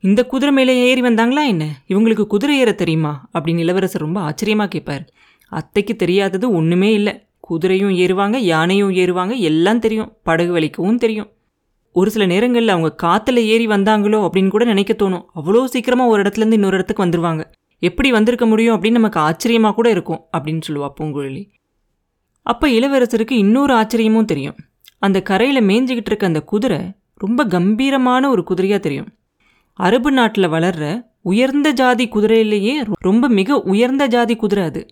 இந்த 0.00 0.26
குதிரை 0.26 0.52
மேலே 0.54 0.74
ஏறி 0.90 1.02
வந்தாங்களா 1.02 1.42
என்ன? 1.46 1.64
இவங்களுக்கு 1.88 2.24
குதிரை 2.26 2.58
ஏற 2.58 2.72
தெரியுமா? 2.72 3.28
அப்படின்னு 3.34 3.58
இளவரசர் 3.58 4.00
ரொம்ப 4.00 4.20
ஆச்சரியமாக 4.20 4.68
கேட்பார் 4.68 5.04
அத்தைக்கு 5.52 5.96
தெரியாதது 5.96 6.46
ஒன்றுமே 6.52 6.92
இல்லை. 6.92 7.14
குதிரையும் 7.50 7.94
ஏறுவாங்க 8.04 8.36
யானையும் 8.36 8.90
ஏறுவாங்க 8.90 9.34
எல்லாம் 9.38 9.78
தெரியும். 9.78 10.10
படகு 10.22 10.52
வலிக்கவும் 10.58 10.94
தெரியும். 10.94 11.28
ஒரு 11.92 12.10
சில 12.10 12.26
நேரங்களில் 12.26 12.68
அவங்க 12.68 12.90
காற்றுல 13.02 13.36
ஏறி 13.36 13.66
வந்தாங்களோ 13.66 14.18
அப்படின்னு 14.26 14.48
கூட 14.48 14.64
நினைக்க 14.64 14.92
தோணும். 14.92 15.24
அவ்வளோ 15.34 15.64
சீக்கிரமாக 15.64 16.10
ஒரு 16.10 16.22
இடத்துலேருந்து 16.22 16.52
இன்னொரு 16.52 16.76
இடத்துக்கு 16.76 17.04
வந்துடுவாங்க 17.04 17.42
எப்படி 17.78 18.10
வந்திருக்க 18.10 18.46
முடியும் 18.46 18.74
அப்படின்னு 18.76 18.90
நமக்கு 18.90 19.20
ஆச்சரியமாக 19.20 19.74
கூட 19.74 19.90
இருக்கும் 19.90 20.20
அப்படின்னு 20.36 20.60
சொல்லுவா 20.68 20.88
பூங்குழலி. 21.00 21.42
அப்போ 22.42 22.68
இளவரசருக்கு 22.68 23.30
இன்னொரு 23.30 23.74
ஆச்சரியமும் 23.74 24.24
தெரியும். 24.24 24.56
அந்த 24.98 25.22
கரையில் 25.22 25.64
மேய்ஞ்சிக்கிட்டு 25.64 26.10
இருக்க 26.12 26.26
அந்த 26.26 26.40
குதிரை 26.40 26.80
ரொம்ப 27.16 27.44
கம்பீரமான 27.44 28.30
ஒரு 28.30 28.44
குதிரையாக 28.50 28.78
தெரியும். 28.78 29.08
அரபு 29.78 30.10
நாட்டில் 30.12 30.48
வளர்ற 30.48 31.02
உயர்ந்த 31.22 31.70
ஜாதி 31.70 32.08
குதிரையிலேயே 32.08 32.74
ரொம்ப 33.00 33.28
மிக 33.28 33.58
உயர்ந்த 33.62 34.06
ஜாதி 34.06 34.36
குதிரை 34.36 34.64
அது. 34.64 34.86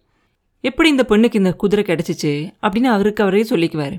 எப்படி 0.60 0.88
இந்த 0.88 1.04
பெண்ணுக்கு 1.04 1.38
இந்த 1.38 1.52
குதிரை 1.52 1.84
கிடச்சிச்சு 1.84 2.32
அப்படின்னு 2.62 2.90
அவருக்கு 2.96 3.22
அவரே 3.22 3.42
சொல்லிக்குவார். 3.42 3.96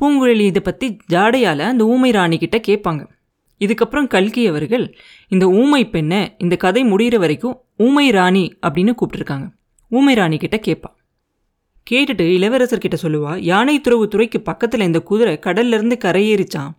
பூங்குழலி 0.00 0.40
இதை 0.40 0.62
பற்றி 0.62 0.98
ஜாடையால் 1.12 1.58
அந்த 1.58 1.86
ஊமை 1.86 2.10
ராணிக்கிட்ட 2.10 2.58
கேட்பாங்க. 2.68 3.02
இதுக்கப்புறம் 3.60 4.06
கல்கி 4.06 4.46
அவர்கள் 4.46 4.94
இந்த 5.28 5.48
ஊமை 5.48 5.86
பெண்ணை 5.86 6.34
இந்த 6.38 6.56
கதை 6.56 6.84
முடிகிற 6.84 7.16
வரைக்கும் 7.18 7.56
ஊமை 7.76 8.10
ராணி 8.10 8.58
அப்படின்னு 8.66 8.92
கூப்பிட்டுருக்காங்க. 8.98 9.48
ஊமை 9.88 10.14
ராணி 10.14 10.36
கிட்ட 10.36 10.60
கேட்பா. 10.66 10.90
கேட்டுட்டு 11.90 12.24
இளவரசர்கிட்ட 12.36 12.96
சொல்லுவா 13.02 13.36
யானை 13.40 13.80
துறவு 13.80 14.08
துறைக்கு 14.08 14.40
பக்கத்தில் 14.40 14.80
இந்த 14.80 15.00
குதிரை 15.00 15.38
கடல்லேருந்து 15.46 15.96
கரையேறிச்சான் 16.04 16.72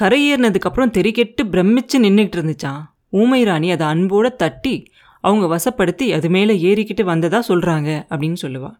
கரையேறினதுக்கப்புறம் 0.00 0.94
தெரிக்கெட்டு 0.98 1.42
பிரமிச்சு 1.44 1.96
நின்றுக்கிட்டு 1.98 2.38
இருந்துச்சான் 2.40 2.82
ஊமை 3.08 3.44
ராணி 3.44 3.70
அதை 3.70 3.86
அன்போடு 3.86 4.36
தட்டி 4.36 4.86
அவங்க 5.20 5.56
வசப்படுத்தி 5.56 6.12
அது 6.12 6.30
மேலே 6.30 6.74
ஏறிக்கிட்டு 6.74 7.02
வந்ததா 7.02 7.42
சொல்கிறாங்க 7.48 8.06
அப்படின்னு 8.10 8.38
சொல்லுவாள் 8.42 8.76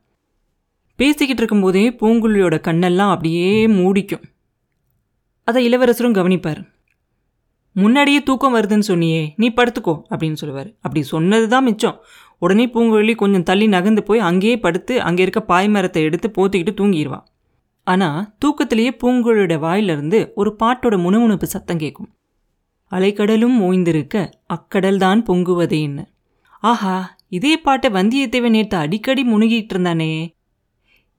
பேசிக்கிட்டு 0.98 1.40
இருக்கும்போதே 1.42 1.84
பூங்குழியோட 2.00 2.56
கண்ணெல்லாம் 2.66 3.12
அப்படியே 3.14 3.48
மூடிக்கும். 3.78 4.24
அதை 5.48 5.60
இளவரசரும் 5.68 6.16
கவனிப்பார். 6.18 6.60
முன்னாடியே 7.76 8.20
தூக்கம் 8.22 8.54
வருதுன்னு 8.56 8.88
சொன்னியே 8.88 9.22
நீ 9.36 9.46
படுத்துக்கோ 9.58 9.94
அப்படின்னு 10.10 10.40
சொல்லுவார். 10.40 10.68
அப்படி 10.84 11.02
சொன்னது 11.12 11.46
தான் 11.48 11.66
மிச்சம். 11.68 11.98
உடனே 12.38 12.64
பூங்குழலி 12.74 13.14
கொஞ்சம் 13.14 13.46
தள்ளி 13.48 13.66
நகர்ந்து 13.66 14.02
போய் 14.02 14.26
அங்கேயே 14.28 14.56
படுத்து 14.58 14.94
அங்கே 15.08 15.22
இருக்க 15.22 15.40
பாய்மரத்தை 15.52 16.00
எடுத்து 16.08 16.28
போத்திக்கிட்டு 16.36 16.74
தூங்கிடுவான் 16.80 17.26
ஆனால் 17.86 18.18
தூக்கத்திலேயே 18.42 18.90
பூங்குழலியோட 19.02 19.54
வாயிலிருந்து 19.58 20.18
ஒரு 20.34 20.50
பாட்டோட 20.60 20.94
முணுமுணுப்பு 20.98 21.46
சத்தம் 21.46 21.80
கேட்கும். 21.82 22.10
அலைக்கடலும் 22.92 23.56
ஓய்ந்திருக்க 23.66 24.16
அக்கடல் 24.46 24.98
தான் 24.98 25.20
பொங்குவதேன்னு. 25.28 26.04
ஆஹா 26.62 26.96
இதே 27.28 27.52
பாட்டை 27.56 27.90
வந்தியத்தேவன் 27.90 28.54
நேற்று 28.56 28.76
அடிக்கடி 28.78 29.22
முணுகிட்டு 29.24 29.74
இருந்தானே 29.74 30.12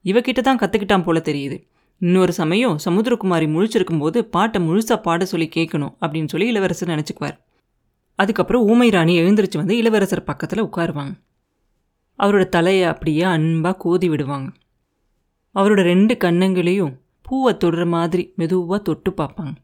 இவகிட்ட 0.05 0.41
தான் 0.41 0.59
கற்றுக்கிட்டான் 0.59 1.03
போல 1.03 1.21
தெரியுது. 1.25 1.67
இன்னொரு 1.97 2.33
சமயம் 2.33 2.79
சமுத்திரகுமாரி 2.85 3.47
முழிச்சிருக்கும் 3.47 3.99
போது 3.99 4.25
பாட்டை 4.25 4.67
முழுசாக 4.67 4.97
பாட 4.97 5.25
சொல்லி 5.25 5.49
கேட்கணும் 5.55 5.93
அப்படின்னு 6.01 6.27
சொல்லி 6.27 6.47
இளவரசர் 6.47 6.89
நினச்சிக்குவார். 6.89 7.37
அதுக்கப்புறம் 8.15 8.67
ஊமை 8.67 8.89
ராணி 8.89 9.19
எழுந்திரிச்சு 9.19 9.57
வந்து 9.57 9.77
இளவரசர் 9.77 10.23
பக்கத்தில் 10.23 10.63
உட்காருவாங்க. 10.63 11.13
அவரோட 12.19 12.49
தலையை 12.49 12.83
அப்படியே 12.83 13.21
அன்பாக 13.21 13.77
கோதி 13.77 14.09
விடுவாங்க. 14.09 14.51
அவரோட 15.55 15.81
ரெண்டு 15.81 16.17
கண்ணங்களையும் 16.17 17.01
பூவை 17.21 17.57
தொடுற 17.63 17.87
மாதிரி 17.87 18.33
மெதுவாக 18.35 18.81
தொட்டு 18.81 19.11
பார்ப்பாங்க. 19.11 19.55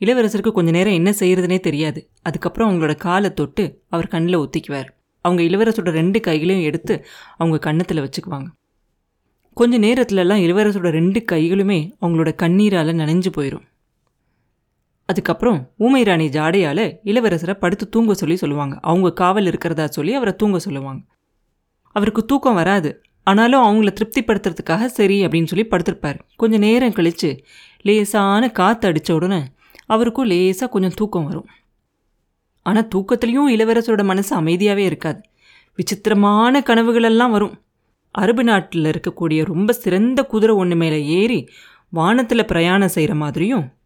இளவரசருக்கு 0.00 0.50
கொஞ்ச 0.50 0.70
நேரம் 0.70 0.92
என்ன 0.92 1.10
செய்யறதுனே 1.10 1.60
தெரியாது. 1.60 2.10
அதுக்கப்புறம் 2.22 2.68
அவங்களோட 2.70 2.94
காலை 2.96 3.32
தொட்டு 3.32 3.82
அவர் 3.88 4.06
கண்ணில் 4.06 4.38
ஒத்திக்குவார். 4.38 4.88
அவங்க 5.20 5.42
இளவரசரோட 5.42 5.90
ரெண்டு 5.90 6.20
கைகளையும் 6.20 6.64
எடுத்து 6.64 7.06
அவங்க 7.36 7.58
கன்னத்தில் 7.58 8.02
வச்சுக்குவாங்க. 8.02 8.46
கொஞ்ச 9.58 9.78
நேரத்துலலாம் 9.78 10.42
இளவரசரோட 10.46 10.88
ரெண்டு 10.98 11.20
கைகளுமே 11.32 11.78
அவங்களோட 12.00 12.30
கண்ணீரால் 12.34 12.90
நனைஞ்சு 13.00 13.30
போயிடும் 13.36 13.64
அதுக்கப்புறம் 15.06 15.58
ஊமை 15.76 16.02
ராணி 16.02 16.26
ஜாடையால் 16.28 16.82
இளவரசரை 17.04 17.54
படுத்து 17.54 17.88
தூங்க 17.88 18.14
சொல்லி 18.14 18.36
சொல்லுவாங்க. 18.36 18.78
அவங்க 18.82 19.12
காவல் 19.12 19.46
இருக்கிறதா 19.46 19.86
சொல்லி 19.86 20.12
அவரை 20.14 20.34
தூங்க 20.36 20.58
சொல்லுவாங்க. 20.58 21.02
அவருக்கு 21.92 22.24
தூக்கம் 22.24 22.54
வராது. 22.54 22.90
ஆனாலும் 23.24 23.62
அவங்கள 23.62 23.90
திருப்திப்படுத்துறதுக்காக 23.94 24.86
சரி 24.98 25.26
அப்படின்னு 25.26 25.46
சொல்லி 25.46 25.66
படுத்திருப்பார். 25.66 26.18
கொஞ்சம் 26.36 26.60
நேரம் 26.60 26.92
கழித்து 26.92 27.30
லேசான 27.80 28.50
காற்று 28.50 28.88
அடித்த 28.88 29.14
உடனே 29.14 29.40
அவருக்கும் 29.86 30.24
லேசாக 30.24 30.72
கொஞ்சம் 30.72 30.96
தூக்கம் 30.96 31.24
வரும். 31.24 31.48
ஆனால் 32.62 32.88
தூக்கத்துலேயும் 32.94 33.52
இளவரசரோட 33.56 34.04
மனசு 34.04 34.32
அமைதியாகவே 34.40 34.84
இருக்காது. 34.90 35.20
விசித்திரமான 35.76 36.60
கனவுகளெல்லாம் 36.60 37.30
வரும். 37.30 37.56
அரபு 38.10 38.44
நாட்டில் 38.44 38.84
இருக்கக்கூடிய 38.84 39.44
ரொம்ப 39.44 39.72
சிறந்த 39.72 40.22
குதிரை 40.22 40.54
ஒன்று 40.54 40.76
மேலே 40.76 41.06
ஏறி 41.06 41.48
வானத்தில் 41.88 42.44
பிரயாணம் 42.44 42.88
செய்கிற 42.88 43.14
மாதிரியும் 43.14 43.76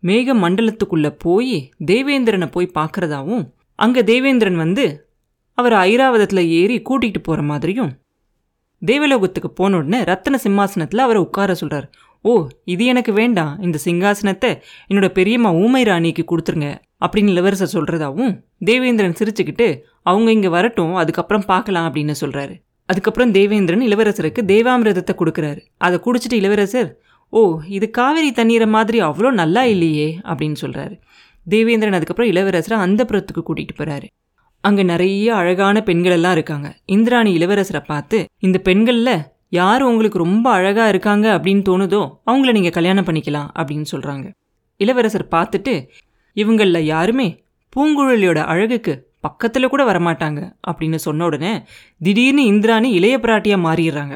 மேக 0.00 0.34
மண்டலத்துக்குள்ளே 0.34 1.14
போய் 1.18 1.72
தேவேந்திரனை 1.86 2.50
போய் 2.50 2.70
பார்க்குறதாவும் 2.74 3.52
அங்கே 3.74 4.04
தேவேந்திரன் 4.04 4.56
வந்து 4.56 5.08
அவர் 5.54 5.72
ஐராவதத்தில் 5.72 6.46
ஏறி 6.46 6.82
கூட்டிகிட்டு 6.90 7.18
போகிற 7.18 7.42
மாதிரியும் 7.42 7.98
தேவலோகத்துக்கு 8.80 9.50
போன 9.50 9.76
உடனே 9.76 10.02
ரத்தன 10.02 10.34
சிம்மாசனத்தில் 10.34 10.98
அவரை 10.98 11.22
உட்கார 11.22 11.54
சொல்கிறார் 11.54 11.90
ஓ 12.22 12.46
இது 12.64 12.84
எனக்கு 12.84 13.12
வேண்டாம். 13.12 13.58
இந்த 13.60 13.78
சிங்காசனத்தை 13.84 14.60
என்னோட 14.88 15.08
பெரியம்மா 15.08 15.52
ஊமை 15.52 15.82
ராணிக்கு 15.82 16.24
கொடுத்துருங்க 16.24 16.80
அப்படின்னு 17.06 17.28
இளவரசர் 17.28 17.72
சொல்கிறதாவும் 17.72 18.44
தேவேந்திரன் 18.58 19.16
சிரிச்சுக்கிட்டு 19.18 19.80
அவங்க 20.02 20.30
இங்கே 20.30 20.48
வரட்டும் 20.48 20.94
அதுக்கப்புறம் 20.94 21.44
பார்க்கலாம் 21.44 21.92
அப்படின்னு 21.92 22.14
சொல்கிறாரு 22.20 22.62
அதுக்கப்புறம் 22.90 23.32
தேவேந்திரன் 23.32 23.84
இளவரசருக்கு 23.88 24.40
தேவாமிரதத்தை 24.52 25.14
கொடுக்குறாரு. 25.20 25.60
அதை 25.78 25.96
குடிச்சிட்டு 26.06 26.36
இளவரசர் 26.40 26.90
ஓ 27.32 27.40
இது 27.68 27.86
காவேரி 27.90 28.30
தண்ணீரை 28.32 28.66
மாதிரி 28.76 28.98
அவ்வளோ 29.02 29.30
நல்லா 29.40 29.62
இல்லையே 29.64 30.08
அப்படின்னு 30.30 30.56
சொல்கிறாரு 30.62 30.94
தேவேந்திரன் 31.46 31.96
அதுக்கப்புறம் 31.98 32.30
இளவரசரை 32.32 32.76
அந்த 32.84 33.04
புறத்துக்கு 33.04 33.42
கூட்டிகிட்டு 33.42 33.76
போகிறாரு 33.78 34.08
அங்கே 34.64 34.82
நிறைய 34.82 35.26
அழகான 35.34 35.76
பெண்கள் 35.82 36.14
எல்லாம் 36.16 36.34
இருக்காங்க. 36.36 36.68
இந்திராணி 36.86 37.30
இளவரசரை 37.38 37.82
பார்த்து 37.86 38.18
இந்த 38.38 38.58
பெண்களில் 38.58 39.14
யார் 39.58 39.82
உங்களுக்கு 39.82 40.18
ரொம்ப 40.18 40.46
அழகாக 40.50 40.88
இருக்காங்க? 40.88 41.26
அப்படின்னு 41.36 41.62
தோணுதோ 41.68 42.00
அவங்கள 42.26 42.50
நீங்கள் 42.52 42.76
கல்யாணம் 42.76 43.06
பண்ணிக்கலாம் 43.06 43.48
அப்படின்னு 43.58 43.86
சொல்கிறாங்க 43.92 44.26
இளவரசர் 44.80 45.26
பார்த்துட்டு 45.34 45.74
இவங்களில் 46.36 46.88
யாருமே 46.92 47.28
பூங்குழலியோட 47.72 48.40
அழகுக்கு 48.44 48.94
பக்கத்தில் 49.20 49.68
கூட 49.68 49.82
வரமாட்டாங்க 49.84 50.40
அப்படின்னு 50.70 50.98
சொன்ன 51.06 51.24
உடனே 51.24 51.52
திடீர்னு 51.98 52.44
இந்திராணி 52.44 52.90
இளைய 52.90 53.16
பிராட்டியாக 53.18 53.64
மாறிடுறாங்க. 53.66 54.14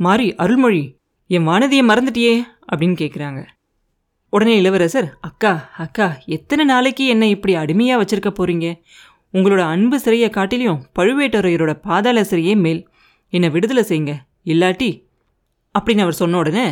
மாறி 0.00 0.34
அருள்மொழி 0.34 0.84
என் 1.30 1.48
வானதியை 1.48 1.84
மறந்துட்டியே 1.90 2.34
அப்படின்னு 2.72 2.96
கேட்குறாங்க 3.02 3.40
உடனே 4.32 4.56
இளவரசர் 4.56 5.08
அக்கா 5.20 5.70
அக்கா 5.76 6.06
எத்தனை 6.26 6.64
நாளைக்கு 6.64 7.06
என்னை 7.06 7.30
இப்படி 7.30 7.54
அடிமையாக 7.54 8.00
வச்சிருக்க 8.02 8.30
போகிறீங்க 8.30 8.68
உங்களோட 9.32 9.62
அன்பு 9.74 9.96
சிறையை 9.98 10.28
காட்டிலையும் 10.30 10.82
பழுவேட்டரையரோட 10.98 11.72
பாதாள 11.82 12.22
சிறையே 12.22 12.54
மேல். 12.56 12.82
என்னை 13.32 13.50
விடுதலை 13.50 13.82
செய்யுங்க 13.88 14.14
இல்லாட்டி 14.44 14.90
அப்படின்னு 15.74 16.04
அவர் 16.04 16.20
சொன்ன 16.22 16.38
உடனே 16.38 16.66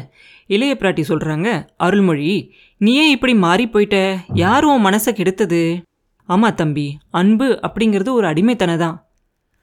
இளைய 0.47 0.73
பிராட்டி 0.81 1.03
சொல்கிறாங்க 1.09 1.49
அருள்மொழி 1.77 2.53
நீ 2.81 2.93
ஏன் 2.95 3.11
இப்படி 3.11 3.35
மாறி 3.35 3.65
போயிட்ட 3.67 3.99
யார் 4.35 4.65
உன் 4.65 4.85
மனசை 4.87 5.12
கெடுத்தது? 5.12 5.62
ஆமாம் 6.29 6.55
தம்பி 6.55 6.87
அன்பு 7.11 7.49
அப்படிங்கிறது 7.67 8.11
ஒரு 8.12 8.26
அடிமைத்தனை 8.26 8.76
தான் 8.76 8.97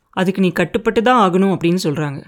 அதுக்கு 0.09 0.41
நீ 0.41 0.51
கட்டுப்பட்டு 0.51 1.01
தான் 1.01 1.21
ஆகணும் 1.25 1.53
அப்படின்னு 1.55 1.81
சொல்கிறாங்க 1.83 2.21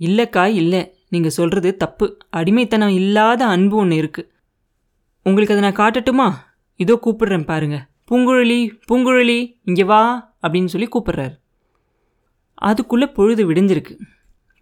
இல்லைக்கா 0.00 0.44
இல்லை. 0.60 0.80
நீங்கள் 1.08 1.34
சொல்கிறது 1.38 1.76
தப்பு. 1.76 2.06
அடிமைத்தனம் 2.30 2.94
இல்லாத 3.00 3.46
அன்பு 3.46 3.76
ஒன்று 3.76 3.96
இருக்குது 4.02 4.30
உங்களுக்கு 5.26 5.54
அதை 5.54 5.62
நான் 5.66 5.80
காட்டட்டுமா? 5.82 6.26
இதோ 6.76 6.94
கூப்பிடுறேன் 7.04 7.46
பாருங்க. 7.50 7.76
பூங்குழலி 8.10 8.58
பூங்குழலி 8.88 9.38
இங்கே 9.64 9.84
வா 9.84 10.00
அப்படின்னு 10.42 10.72
சொல்லி 10.72 10.88
கூப்பிடுறாரு. 10.94 11.34
அதுக்குள்ளே 12.68 13.06
பொழுது 13.06 13.52
விடிஞ்சிருக்கு. 13.52 13.94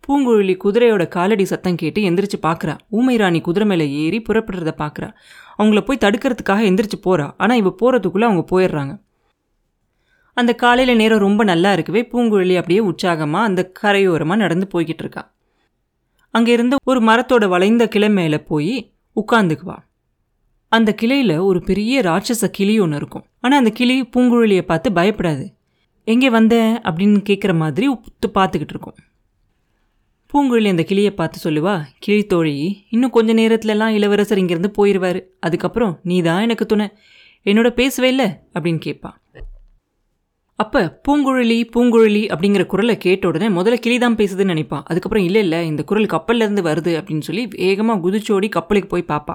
பூங்குழலி 0.07 0.55
குதிரையோட 0.65 1.09
காலடி 1.09 1.45
சத்தம் 1.45 1.75
கேட்டு 1.75 2.01
எந்திரிச்சு 2.09 2.39
பார்க்குறா 2.43 2.75
ஊமை 2.89 3.17
ராணி 3.17 3.41
குதிரை 3.41 3.67
மேலே 3.69 3.87
ஏறி 4.03 4.19
புறப்படுறத 4.29 4.73
பார்க்குறா 4.83 5.09
அவங்கள 5.59 5.81
போய் 5.81 6.03
தடுக்கிறதுக்காக 6.05 6.63
எந்திரிச்சு 6.71 6.99
போகிறா 7.07 7.27
ஆனால் 7.37 7.61
இவ 7.63 7.73
போகிறதுக்குள்ளே 7.83 8.27
அவங்க 8.29 8.45
போயிடுறாங்க. 8.53 8.93
அந்த 10.37 10.53
காலையில் 10.55 10.97
நேரம் 10.97 11.19
ரொம்ப 11.19 11.45
நல்லா 11.45 11.73
இருக்கவே 11.73 12.03
பூங்குழலி 12.13 12.55
அப்படியே 12.57 12.81
உற்சாகமாக 12.81 13.49
அந்த 13.49 13.73
கரையோரமாக 13.83 14.37
நடந்து 14.37 14.67
போய்கிட்டு 14.75 15.03
இருக்கா. 15.05 15.23
அங்கே 16.31 16.53
இருந்து 16.53 16.77
ஒரு 16.85 17.01
மரத்தோட 17.01 17.47
வளைந்த 17.49 17.87
கிளை 17.89 18.11
மேலே 18.11 18.39
போய் 18.51 18.75
உட்காந்துக்குவா 19.17 19.79
அந்த 20.73 20.91
கிளையில் 20.95 21.37
ஒரு 21.39 21.61
பெரிய 21.61 22.03
ராட்சச 22.03 22.45
கிளி 22.51 22.75
ஒன்று 22.81 22.97
இருக்கும். 22.97 23.25
ஆனால் 23.41 23.59
அந்த 23.59 23.71
கிளி 23.71 23.97
பூங்குழலியை 24.03 24.63
பார்த்து 24.63 24.91
பயப்படாது. 24.91 25.45
எங்கே 26.05 26.31
வந்த? 26.31 26.55
அப்படின்னு 26.85 27.19
கேட்குற 27.31 27.53
மாதிரி 27.57 27.89
உத்து 27.89 28.29
பார்த்துக்கிட்டு 28.35 28.75
இருக்கும். 28.77 28.97
பூங்குழலி 30.33 30.69
அந்த 30.73 30.85
கிளியை 30.91 31.11
பார்த்து 31.15 31.39
சொல்லுவா 31.45 31.73
கிளி 32.05 32.23
தோழி 32.27 32.53
இன்னும் 32.95 33.13
கொஞ்ச 33.17 33.31
நேரத்துலலாம் 33.39 33.95
இளவரசர் 33.97 34.41
இங்கேருந்து 34.43 34.71
போயிடுவார் 34.77 35.19
அதுக்கப்புறம் 35.47 35.93
நீ 36.11 36.17
தான் 36.23 36.45
எனக்கு 36.47 36.65
துணை. 36.67 36.87
என்னோட 37.47 37.69
பேசவே 37.81 38.09
இல்லை 38.09 38.29
அப்படின்னு 38.55 38.81
கேட்பா. 38.87 39.11
அப்போ 40.59 40.81
பூங்குழலி 41.07 41.59
பூங்குழலி 41.75 42.23
அப்படிங்கிற 42.33 42.65
குரலை 42.73 42.95
கேட்ட 43.05 43.27
உடனே 43.31 43.49
முதல்ல 43.57 43.79
கிளி 43.85 43.97
தான் 43.99 44.17
பேசுதுன்னு 44.21 44.55
நினைப்பான் 44.55 44.85
அதுக்கப்புறம் 44.91 45.27
இல்லை 45.29 45.43
இல்லை 45.47 45.61
இந்த 45.71 45.85
குரல் 45.91 46.09
கப்பல்லேருந்து 46.15 46.65
வருது 46.69 46.95
அப்படின்னு 47.01 47.27
சொல்லி 47.29 47.45
வேகமாக 47.55 48.03
குதிச்சோடி 48.05 48.51
கப்பலுக்கு 48.57 48.91
போய் 48.95 49.11
பார்ப்பா 49.13 49.35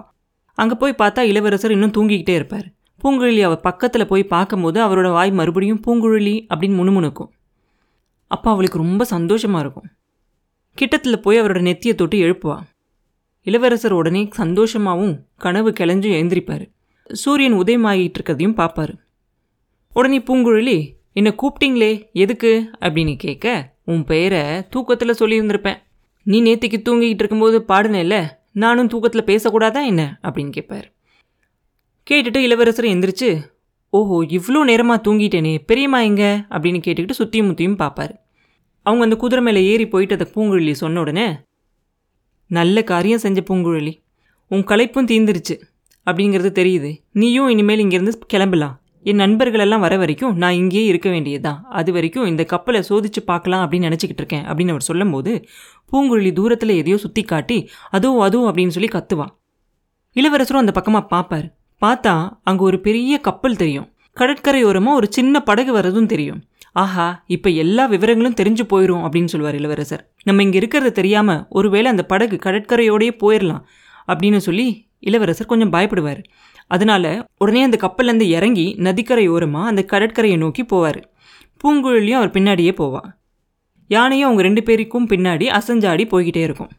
அங்கே 0.57 0.77
போய் 0.83 0.99
பார்த்தா 1.03 1.27
இளவரசர் 1.31 1.75
இன்னும் 1.77 1.95
தூங்கிக்கிட்டே 1.97 2.35
இருப்பார். 2.39 2.67
பூங்குழலி 3.03 3.41
அவள் 3.47 3.63
பக்கத்தில் 3.67 4.09
போய் 4.13 4.31
பார்க்கும்போது 4.35 4.81
அவரோட 4.87 5.11
வாய் 5.17 5.33
மறுபடியும் 5.41 5.81
பூங்குழலி 5.87 6.35
அப்படின்னு 6.51 6.79
முணுமுணுக்கும். 6.81 7.29
அப்போ 8.31 8.47
அவளுக்கு 8.53 8.77
ரொம்ப 8.77 9.03
சந்தோஷமாக 9.15 9.63
இருக்கும். 9.65 9.87
கிட்டத்தில் 10.81 11.21
போய் 11.21 11.41
அவரோட 11.41 11.69
நெத்தியை 11.69 11.95
தொட்டு 11.95 12.17
எழுப்புவா. 12.17 12.59
இளவரசர் 13.41 13.91
உடனே 13.91 14.29
சந்தோஷமாகவும் 14.37 15.19
கனவு 15.37 15.71
கிளஞ்சும் 15.71 16.15
எழுந்திரிப்பார். 16.21 16.69
சூரியன் 17.13 17.53
உதயமாகிட்டு 17.53 18.13
இருக்கிறதையும் 18.19 18.53
பார்ப்பார். 18.53 18.95
உடனே 19.93 20.19
பூங்குழலி 20.19 20.89
என்னை 21.13 21.35
கூப்பிட்டீங்களே 21.35 22.11
எதுக்கு? 22.11 22.69
அப்படின்னு 22.79 23.15
கேட்க 23.17 23.75
உன் 23.85 24.03
பெயரை 24.03 24.67
தூக்கத்தில் 24.69 25.19
சொல்லியிருந்திருப்பேன். 25.19 25.77
நீ 26.23 26.41
நேத்திக்கு 26.41 26.81
தூங்கிக்கிட்டு 26.89 27.23
இருக்கும்போது 27.23 27.63
பாடுனேல்ல 27.67 28.29
நானும் 28.51 28.87
தூக்கத்தில் 28.87 29.23
பேசக்கூடாதா 29.23 29.85
என்ன? 29.85 30.19
அப்படின்னு 30.23 30.49
கேட்பார். 30.49 30.93
கேட்டுட்டு 32.09 32.37
இளவரசர் 32.37 32.85
எந்திரிச்சு 32.85 33.55
ஓஹோ 33.89 34.23
இவ்வளோ 34.23 34.63
நேரமாக 34.63 35.11
தூங்கிட்டேனே 35.11 35.57
பெரியம்மா 35.65 35.99
எங்க? 35.99 36.45
அப்படின்னு 36.49 36.81
கேட்டுக்கிட்டு 36.87 37.11
சுற்றியும் 37.11 37.45
முத்தியும் 37.45 37.75
பார்ப்பார். 37.75 38.26
அவங்க 38.87 39.03
அந்த 39.07 39.15
குதிரை 39.21 39.43
மேலே 39.47 39.61
ஏறி 39.71 39.85
போயிட்டு 39.93 40.17
அதை 40.17 40.27
பூங்குழலி 40.35 40.73
சொன்ன 40.81 40.99
உடனே 41.03 41.27
நல்ல 42.57 42.83
காரியம் 42.91 43.23
செஞ்ச 43.23 43.39
பூங்குழலி. 43.47 43.93
உன் 44.51 44.67
களைப்பும் 44.71 45.09
தீந்துருச்சு 45.11 45.55
அப்படிங்கிறது 46.07 46.49
தெரியுது. 46.59 46.91
நீயும் 47.21 47.49
இனிமேல் 47.53 47.81
இங்கேருந்து 47.83 48.13
கிளம்பலாம். 48.33 48.75
என் 49.09 49.21
நண்பர்களெல்லாம் 49.23 49.83
வர 49.85 49.93
வரைக்கும் 50.01 50.37
நான் 50.41 50.57
இங்கேயே 50.59 50.85
இருக்க 50.91 51.07
வேண்டியதுதான். 51.13 51.59
அது 51.79 51.89
வரைக்கும் 51.95 52.29
இந்த 52.31 52.43
கப்பலை 52.53 52.79
சோதிச்சு 52.89 53.21
பார்க்கலாம் 53.31 53.63
அப்படின்னு 53.63 53.89
நினச்சிக்கிட்டு 53.89 54.23
இருக்கேன் 54.23 54.45
அப்படின்னு 54.47 54.73
அவர் 54.75 54.87
சொல்லும்போது 54.89 55.33
பூங்குழலி 55.91 56.31
தூரத்தில் 56.39 56.73
எதையோ 56.81 56.97
சுற்றி 57.03 57.23
காட்டி 57.23 57.57
அதுவும் 57.97 58.23
அதுவும் 58.27 58.47
அப்படின்னு 58.49 58.75
சொல்லி 58.77 58.89
கத்துவா. 58.95 59.27
இளவரசரும் 60.15 60.63
அந்த 60.63 60.73
பக்கமாக 60.77 61.05
பார்ப்பார் 61.13 61.47
பார்த்தா 61.81 62.13
அங்கே 62.49 62.63
ஒரு 62.69 62.79
பெரிய 62.87 63.19
கப்பல் 63.27 63.59
தெரியும். 63.63 63.87
கடற்கரையோரமாக 64.19 64.99
ஒரு 64.99 65.07
சின்ன 65.17 65.41
படகு 65.49 65.71
வர்றதும் 65.77 66.11
தெரியும். 66.13 66.39
ஆஹா 66.83 67.05
இப்போ 67.35 67.49
எல்லா 67.63 67.83
விவரங்களும் 67.93 68.37
தெரிஞ்சு 68.39 68.63
போயிடும் 68.71 69.03
அப்படின்னு 69.05 69.31
சொல்லுவார் 69.33 69.57
இளவரசர். 69.59 70.03
நம்ம 70.27 70.43
இங்கே 70.45 70.57
இருக்கிறது 70.61 70.91
தெரியாமல் 70.99 71.43
ஒருவேளை 71.49 71.87
அந்த 71.91 72.03
படகு 72.11 72.37
கடற்கரையோடையே 72.45 73.13
போயிடலாம் 73.23 73.63
அப்படின்னு 74.11 74.39
சொல்லி 74.47 74.67
இளவரசர் 75.09 75.51
கொஞ்சம் 75.51 75.73
பயப்படுவார். 75.75 76.21
அதனால 76.75 77.05
உடனே 77.37 77.61
அந்த 77.67 77.77
கப்பல்லேருந்து 77.85 78.27
இறங்கி 78.37 78.67
நதிக்கரை 78.87 79.25
ஓரமாக 79.35 79.71
அந்த 79.71 79.81
கடற்கரையை 79.93 80.37
நோக்கி 80.43 80.63
போவார். 80.73 80.99
பூங்குழலியும் 81.61 82.19
அவர் 82.21 82.35
பின்னாடியே 82.37 82.73
போவா. 82.81 83.03
யானையும் 83.89 84.27
அவங்க 84.27 84.43
ரெண்டு 84.47 84.61
பேருக்கும் 84.63 85.07
பின்னாடி 85.13 85.45
அசஞ்சாடி 85.59 86.05
போய்கிட்டே 86.13 86.43
இருக்கும். 86.47 86.71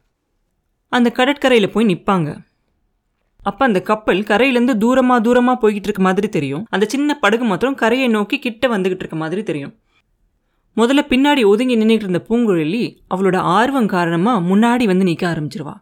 அந்த 0.93 1.09
கடற்கரையில் 1.19 1.73
போய் 1.75 1.91
நிற்பாங்க 1.93 2.29
அப்போ 3.49 3.63
அந்த 3.65 3.81
கப்பல் 3.89 4.21
கரையிலேருந்து 4.31 4.75
தூரமாக 4.83 5.21
தூரமாக 5.27 5.57
போய்கிட்டு 5.63 5.89
இருக்க 5.89 6.03
மாதிரி 6.07 6.29
தெரியும். 6.29 6.65
அந்த 6.75 6.85
சின்ன 6.93 7.15
படகு 7.23 7.45
மாத்திரம் 7.45 7.77
கரையை 7.83 8.09
நோக்கி 8.15 8.37
கிட்ட 8.47 8.69
வந்துகிட்டு 8.69 9.05
இருக்க 9.05 9.19
மாதிரி 9.23 9.43
தெரியும். 9.51 9.73
முதல்ல 10.79 11.03
பின்னாடி 11.11 11.43
ஒதுங்கி 11.45 11.77
நின்றுட்டு 11.77 12.07
இருந்த 12.07 12.21
பூங்குழலி 12.29 12.83
அவளோட 13.15 13.37
ஆர்வம் 13.59 13.87
காரணமாக 13.87 14.45
முன்னாடி 14.49 14.85
வந்து 14.87 15.05
நிற்க 15.05 15.25
ஆரம்பிச்சிருவா. 15.33 15.75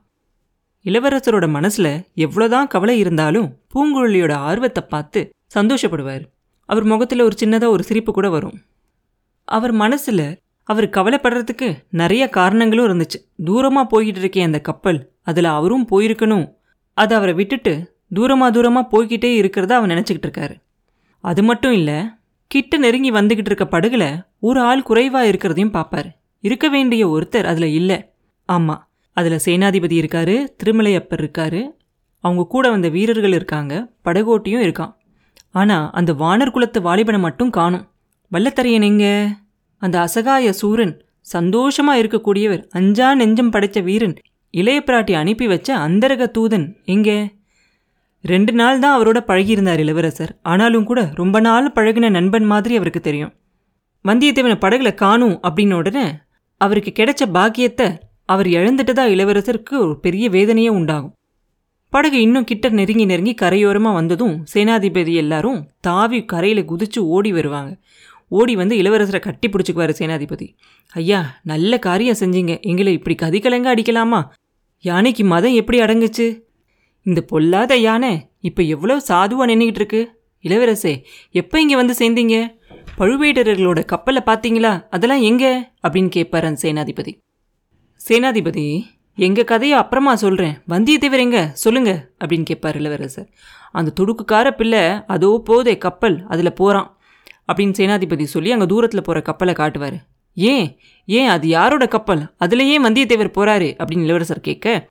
இளவரசரோட 0.84 1.46
மனசில் 1.48 1.92
எவ்வளோதான் 2.16 2.70
கவலை 2.74 2.94
இருந்தாலும் 2.98 3.48
பூங்குழலியோட 3.74 4.34
ஆர்வத்தை 4.48 4.82
பார்த்து 4.88 5.20
சந்தோஷப்படுவார். 5.54 6.24
அவர் 6.68 6.84
முகத்தில் 6.84 7.26
ஒரு 7.28 7.36
சின்னதாக 7.40 7.74
ஒரு 7.76 7.82
சிரிப்பு 7.82 8.12
கூட 8.12 8.28
வரும். 8.28 8.56
அவர் 9.48 9.72
மனசில் 9.72 10.26
அவர் 10.68 10.88
கவலைப்படுறதுக்கு 10.88 11.68
நிறைய 12.00 12.22
காரணங்களும் 12.28 12.86
இருந்துச்சு. 12.88 13.18
தூரமாக 13.44 13.86
போய்கிட்டு 13.92 14.22
இருக்கேன் 14.24 14.48
அந்த 14.48 14.60
கப்பல் 14.60 15.00
அதில் 15.22 15.54
அவரும் 15.58 15.88
போயிருக்கணும். 15.90 16.46
அதை 16.96 17.16
அவரை 17.16 17.34
விட்டுட்டு 17.34 17.74
தூரமாக 18.14 18.50
தூரமாக 18.56 18.90
போய்கிட்டே 18.92 19.30
இருக்கிறத 19.40 19.72
அவன் 19.78 19.92
நினச்சிக்கிட்டு 19.94 20.28
இருக்காரு. 20.28 20.54
அது 21.24 21.42
மட்டும் 21.42 21.72
இல்லை 21.72 21.98
கிட்ட 22.50 22.78
நெருங்கி 22.78 23.10
வந்துக்கிட்டு 23.10 23.50
இருக்க 23.50 23.66
படகுல 23.66 24.04
ஒரு 24.48 24.60
ஆள் 24.70 24.86
குறைவாக 24.88 25.30
இருக்கிறதையும் 25.30 25.74
பார்ப்பாரு 25.76 26.10
இருக்க 26.44 26.66
வேண்டிய 26.74 27.02
ஒருத்தர் 27.14 27.48
அதில் 27.50 27.68
இல்லை. 27.78 27.98
ஆமாம் 28.48 28.82
அதில் 29.16 29.44
சேனாதிபதி 29.46 29.96
இருக்காரு 30.00 30.34
திருமலையப்பர் 30.58 31.22
இருக்காரு. 31.22 31.60
அவங்க 32.24 32.42
கூட 32.54 32.64
வந்த 32.74 32.88
வீரர்கள் 32.96 33.34
இருக்காங்க 33.38 33.74
படகோட்டியும் 34.06 34.64
இருக்கான். 34.66 34.92
ஆனால் 35.60 35.86
அந்த 35.98 36.12
வானர் 36.22 36.54
குலத்து 36.54 36.80
வாலிபனை 36.86 37.20
மட்டும் 37.26 37.52
காணும். 37.58 37.84
வல்லத்தரையன் 38.32 38.86
எங்க? 38.90 39.06
அந்த 39.82 39.96
அசகாய 40.06 40.52
சூரன் 40.60 40.94
சந்தோஷமா 41.26 41.94
இருக்கக்கூடியவர் 42.00 42.62
அஞ்சா 42.78 43.08
நெஞ்சம் 43.20 43.52
படைச்ச 43.54 43.78
வீரன் 43.88 44.16
இளைய 44.54 44.80
பிராட்டி 44.86 45.14
அனுப்பி 45.20 45.46
வச்ச 45.52 45.68
அந்தரக 45.86 46.28
தூதன் 46.36 46.66
எங்கே? 46.94 47.16
ரெண்டு 48.24 48.52
நாள் 48.60 48.78
தான் 48.84 48.94
அவரோட 48.98 49.18
பழகியிருந்தார் 49.30 49.82
இளவரசர். 49.84 50.32
ஆனாலும் 50.52 50.86
கூட 50.90 51.00
ரொம்ப 51.20 51.36
நாள் 51.46 51.74
பழகின 51.76 52.10
நண்பன் 52.18 52.46
மாதிரி 52.52 52.76
அவருக்கு 52.80 53.02
தெரியும். 53.08 53.32
வந்தியத்தேவனை 54.08 54.56
படகுல 54.64 54.90
காணும் 54.94 55.36
அப்படின்ன 55.46 55.74
உடனே 55.74 56.06
அவருக்கு 56.60 56.90
கிடைச்ச 56.98 57.22
பாக்கியத்தை 57.36 57.86
அவர் 58.32 58.48
இழந்துட்டதா 58.56 59.04
இளவரசருக்கு 59.14 59.74
ஒரு 59.84 59.94
பெரிய 60.04 60.26
வேதனையே 60.28 60.70
உண்டாகும். 60.78 61.12
படகு 61.92 62.18
இன்னும் 62.20 62.46
கிட்ட 62.50 62.66
நெருங்கி 62.68 63.04
நெருங்கி 63.04 63.34
கரையோரமாக 63.42 63.98
வந்ததும் 63.98 64.34
சேனாதிபதி 64.54 65.12
எல்லாரும் 65.22 65.60
தாவி 65.80 66.18
கரையில் 66.24 66.68
குதிச்சு 66.70 67.00
ஓடி 67.16 67.30
வருவாங்க. 67.32 67.72
ஓடி 68.28 68.54
வந்து 68.56 68.74
இளவரசரை 68.82 69.20
கட்டி 69.20 69.46
பிடிச்சிக்குவாரு 69.48 69.94
சேனாதிபதி. 69.98 70.46
ஐயா 70.94 71.20
நல்ல 71.42 71.78
காரியம் 71.78 72.20
செஞ்சீங்க. 72.20 72.54
எங்களை 72.70 72.92
இப்படி 72.92 73.16
கதிகலங்க 73.22 73.68
அடிக்கலாமா? 73.74 74.20
யானைக்கு 74.84 75.24
மதம் 75.24 75.58
எப்படி 75.60 75.80
அடங்குச்சு? 75.80 76.26
இந்த 77.06 77.20
பொல்லாத 77.20 77.72
யானை 77.76 78.12
இப்போ 78.40 78.62
எவ்வளோ 78.74 78.96
சாதுவாக 79.08 79.48
நின்றுக்கிட்டு 79.50 79.82
இருக்கு? 79.82 80.02
இளவரசே 80.44 80.94
எப்போ 81.40 81.56
இங்கே 81.60 81.76
வந்து 81.76 81.94
சேர்ந்தீங்க? 82.00 82.36
பழுவேட்டரர்களோட 82.98 83.84
கப்பலை 83.84 84.22
பார்த்தீங்களா? 84.26 84.86
அதெல்லாம் 84.90 85.20
எங்கே? 85.20 85.70
அப்படின்னு 85.82 86.08
கேட்பார் 86.08 86.44
அந்த 86.44 86.60
சேனாதிபதி. 86.62 87.12
சேனாதிபதி 88.08 88.82
எங்க 89.14 89.44
கதையை 89.44 89.78
அப்புறமா 89.78 90.14
சொல்கிறேன் 90.14 90.54
வந்தியத்தேவர் 90.68 91.18
எங்க? 91.18 91.50
சொல்லுங்க 91.52 92.10
அப்படின்னு 92.24 92.42
கேட்பார் 92.42 92.76
இளவரசர். 92.76 93.28
அந்த 93.72 93.90
துடுக்குக்கார 94.00 94.50
பிள்ளை 94.50 94.80
அதோ 95.06 95.40
போதே 95.44 95.78
கப்பல் 95.78 96.24
அதில் 96.28 96.52
போகிறான் 96.52 96.98
அப்படின்னு 97.52 97.74
சேனாதிபதி 97.78 98.22
சொல்லி 98.22 98.52
அங்கே 98.52 98.66
தூரத்தில் 98.66 99.02
போகிற 99.02 99.22
கப்பலை 99.22 99.54
காட்டுவார். 99.54 99.98
ஏன்? 100.34 100.78
ஏன்? 101.06 101.28
அது 101.28 101.48
யாரோட 101.48 101.86
கப்பல்? 101.86 102.34
அதில் 102.36 102.60
ஏன் 102.60 102.84
வந்தியத்தேவர் 102.84 103.34
போகிறாரு 103.36 103.68
அப்படின்னு 103.82 104.06
இளவரசர் 104.08 104.40
கேட்க 104.40 104.88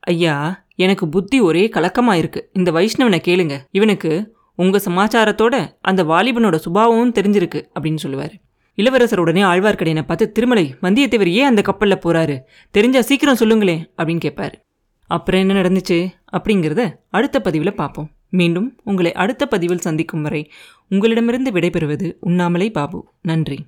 ஐயா 0.00 0.64
எனக்கு 0.74 1.08
புத்தி 1.08 1.40
ஒரே 1.40 1.68
கலக்கமாக 1.68 2.20
இருக்குது 2.20 2.46
இந்த 2.52 2.72
வைஷ்ணவனை 2.72 3.20
கேளுங்க. 3.28 3.58
இவனுக்கு 3.70 4.36
உங்கள் 4.54 4.84
சமாச்சாரத்தோட 4.84 5.74
அந்த 5.80 6.04
வாலிபனோட 6.04 6.54
சுபாவமும் 6.54 7.12
தெரிஞ்சிருக்கு 7.12 7.60
அப்படின்னு 7.80 8.02
சொல்லுவார். 8.04 8.34
இளவரசர் 8.74 9.18
உடனே 9.18 9.42
ஆழ்வார்க்கடையனை 9.42 10.02
பார்த்து 10.02 10.32
திருமலை 10.32 10.74
வந்தியத்தேவர் 10.82 11.26
ஏன் 11.26 11.44
அந்த 11.44 11.62
கப்பலில் 11.62 12.02
போகிறாரு 12.04 12.40
தெரிஞ்சா 12.70 13.00
சீக்கிரம் 13.00 13.34
சொல்லுங்களேன் 13.34 13.90
அப்படின்னு 13.96 14.18
கேட்பார். 14.18 14.60
அப்புறம் 15.06 15.40
என்ன 15.40 15.60
நடந்துச்சு 15.60 16.08
அப்படிங்கிறத 16.32 16.94
அடுத்த 17.10 17.40
பதிவில் 17.40 17.74
பார்ப்போம். 17.74 18.10
மீண்டும் 18.28 18.80
உங்களை 18.84 19.12
அடுத்த 19.12 19.46
பதிவில் 19.46 19.84
சந்திக்கும் 19.86 20.22
வரை 20.22 20.50
உங்களிடமிருந்து 20.88 21.50
விடைபெறுவது 21.50 22.16
உண்ணாமலை 22.20 22.70
பாபு. 22.70 23.08
நன்றி. 23.22 23.66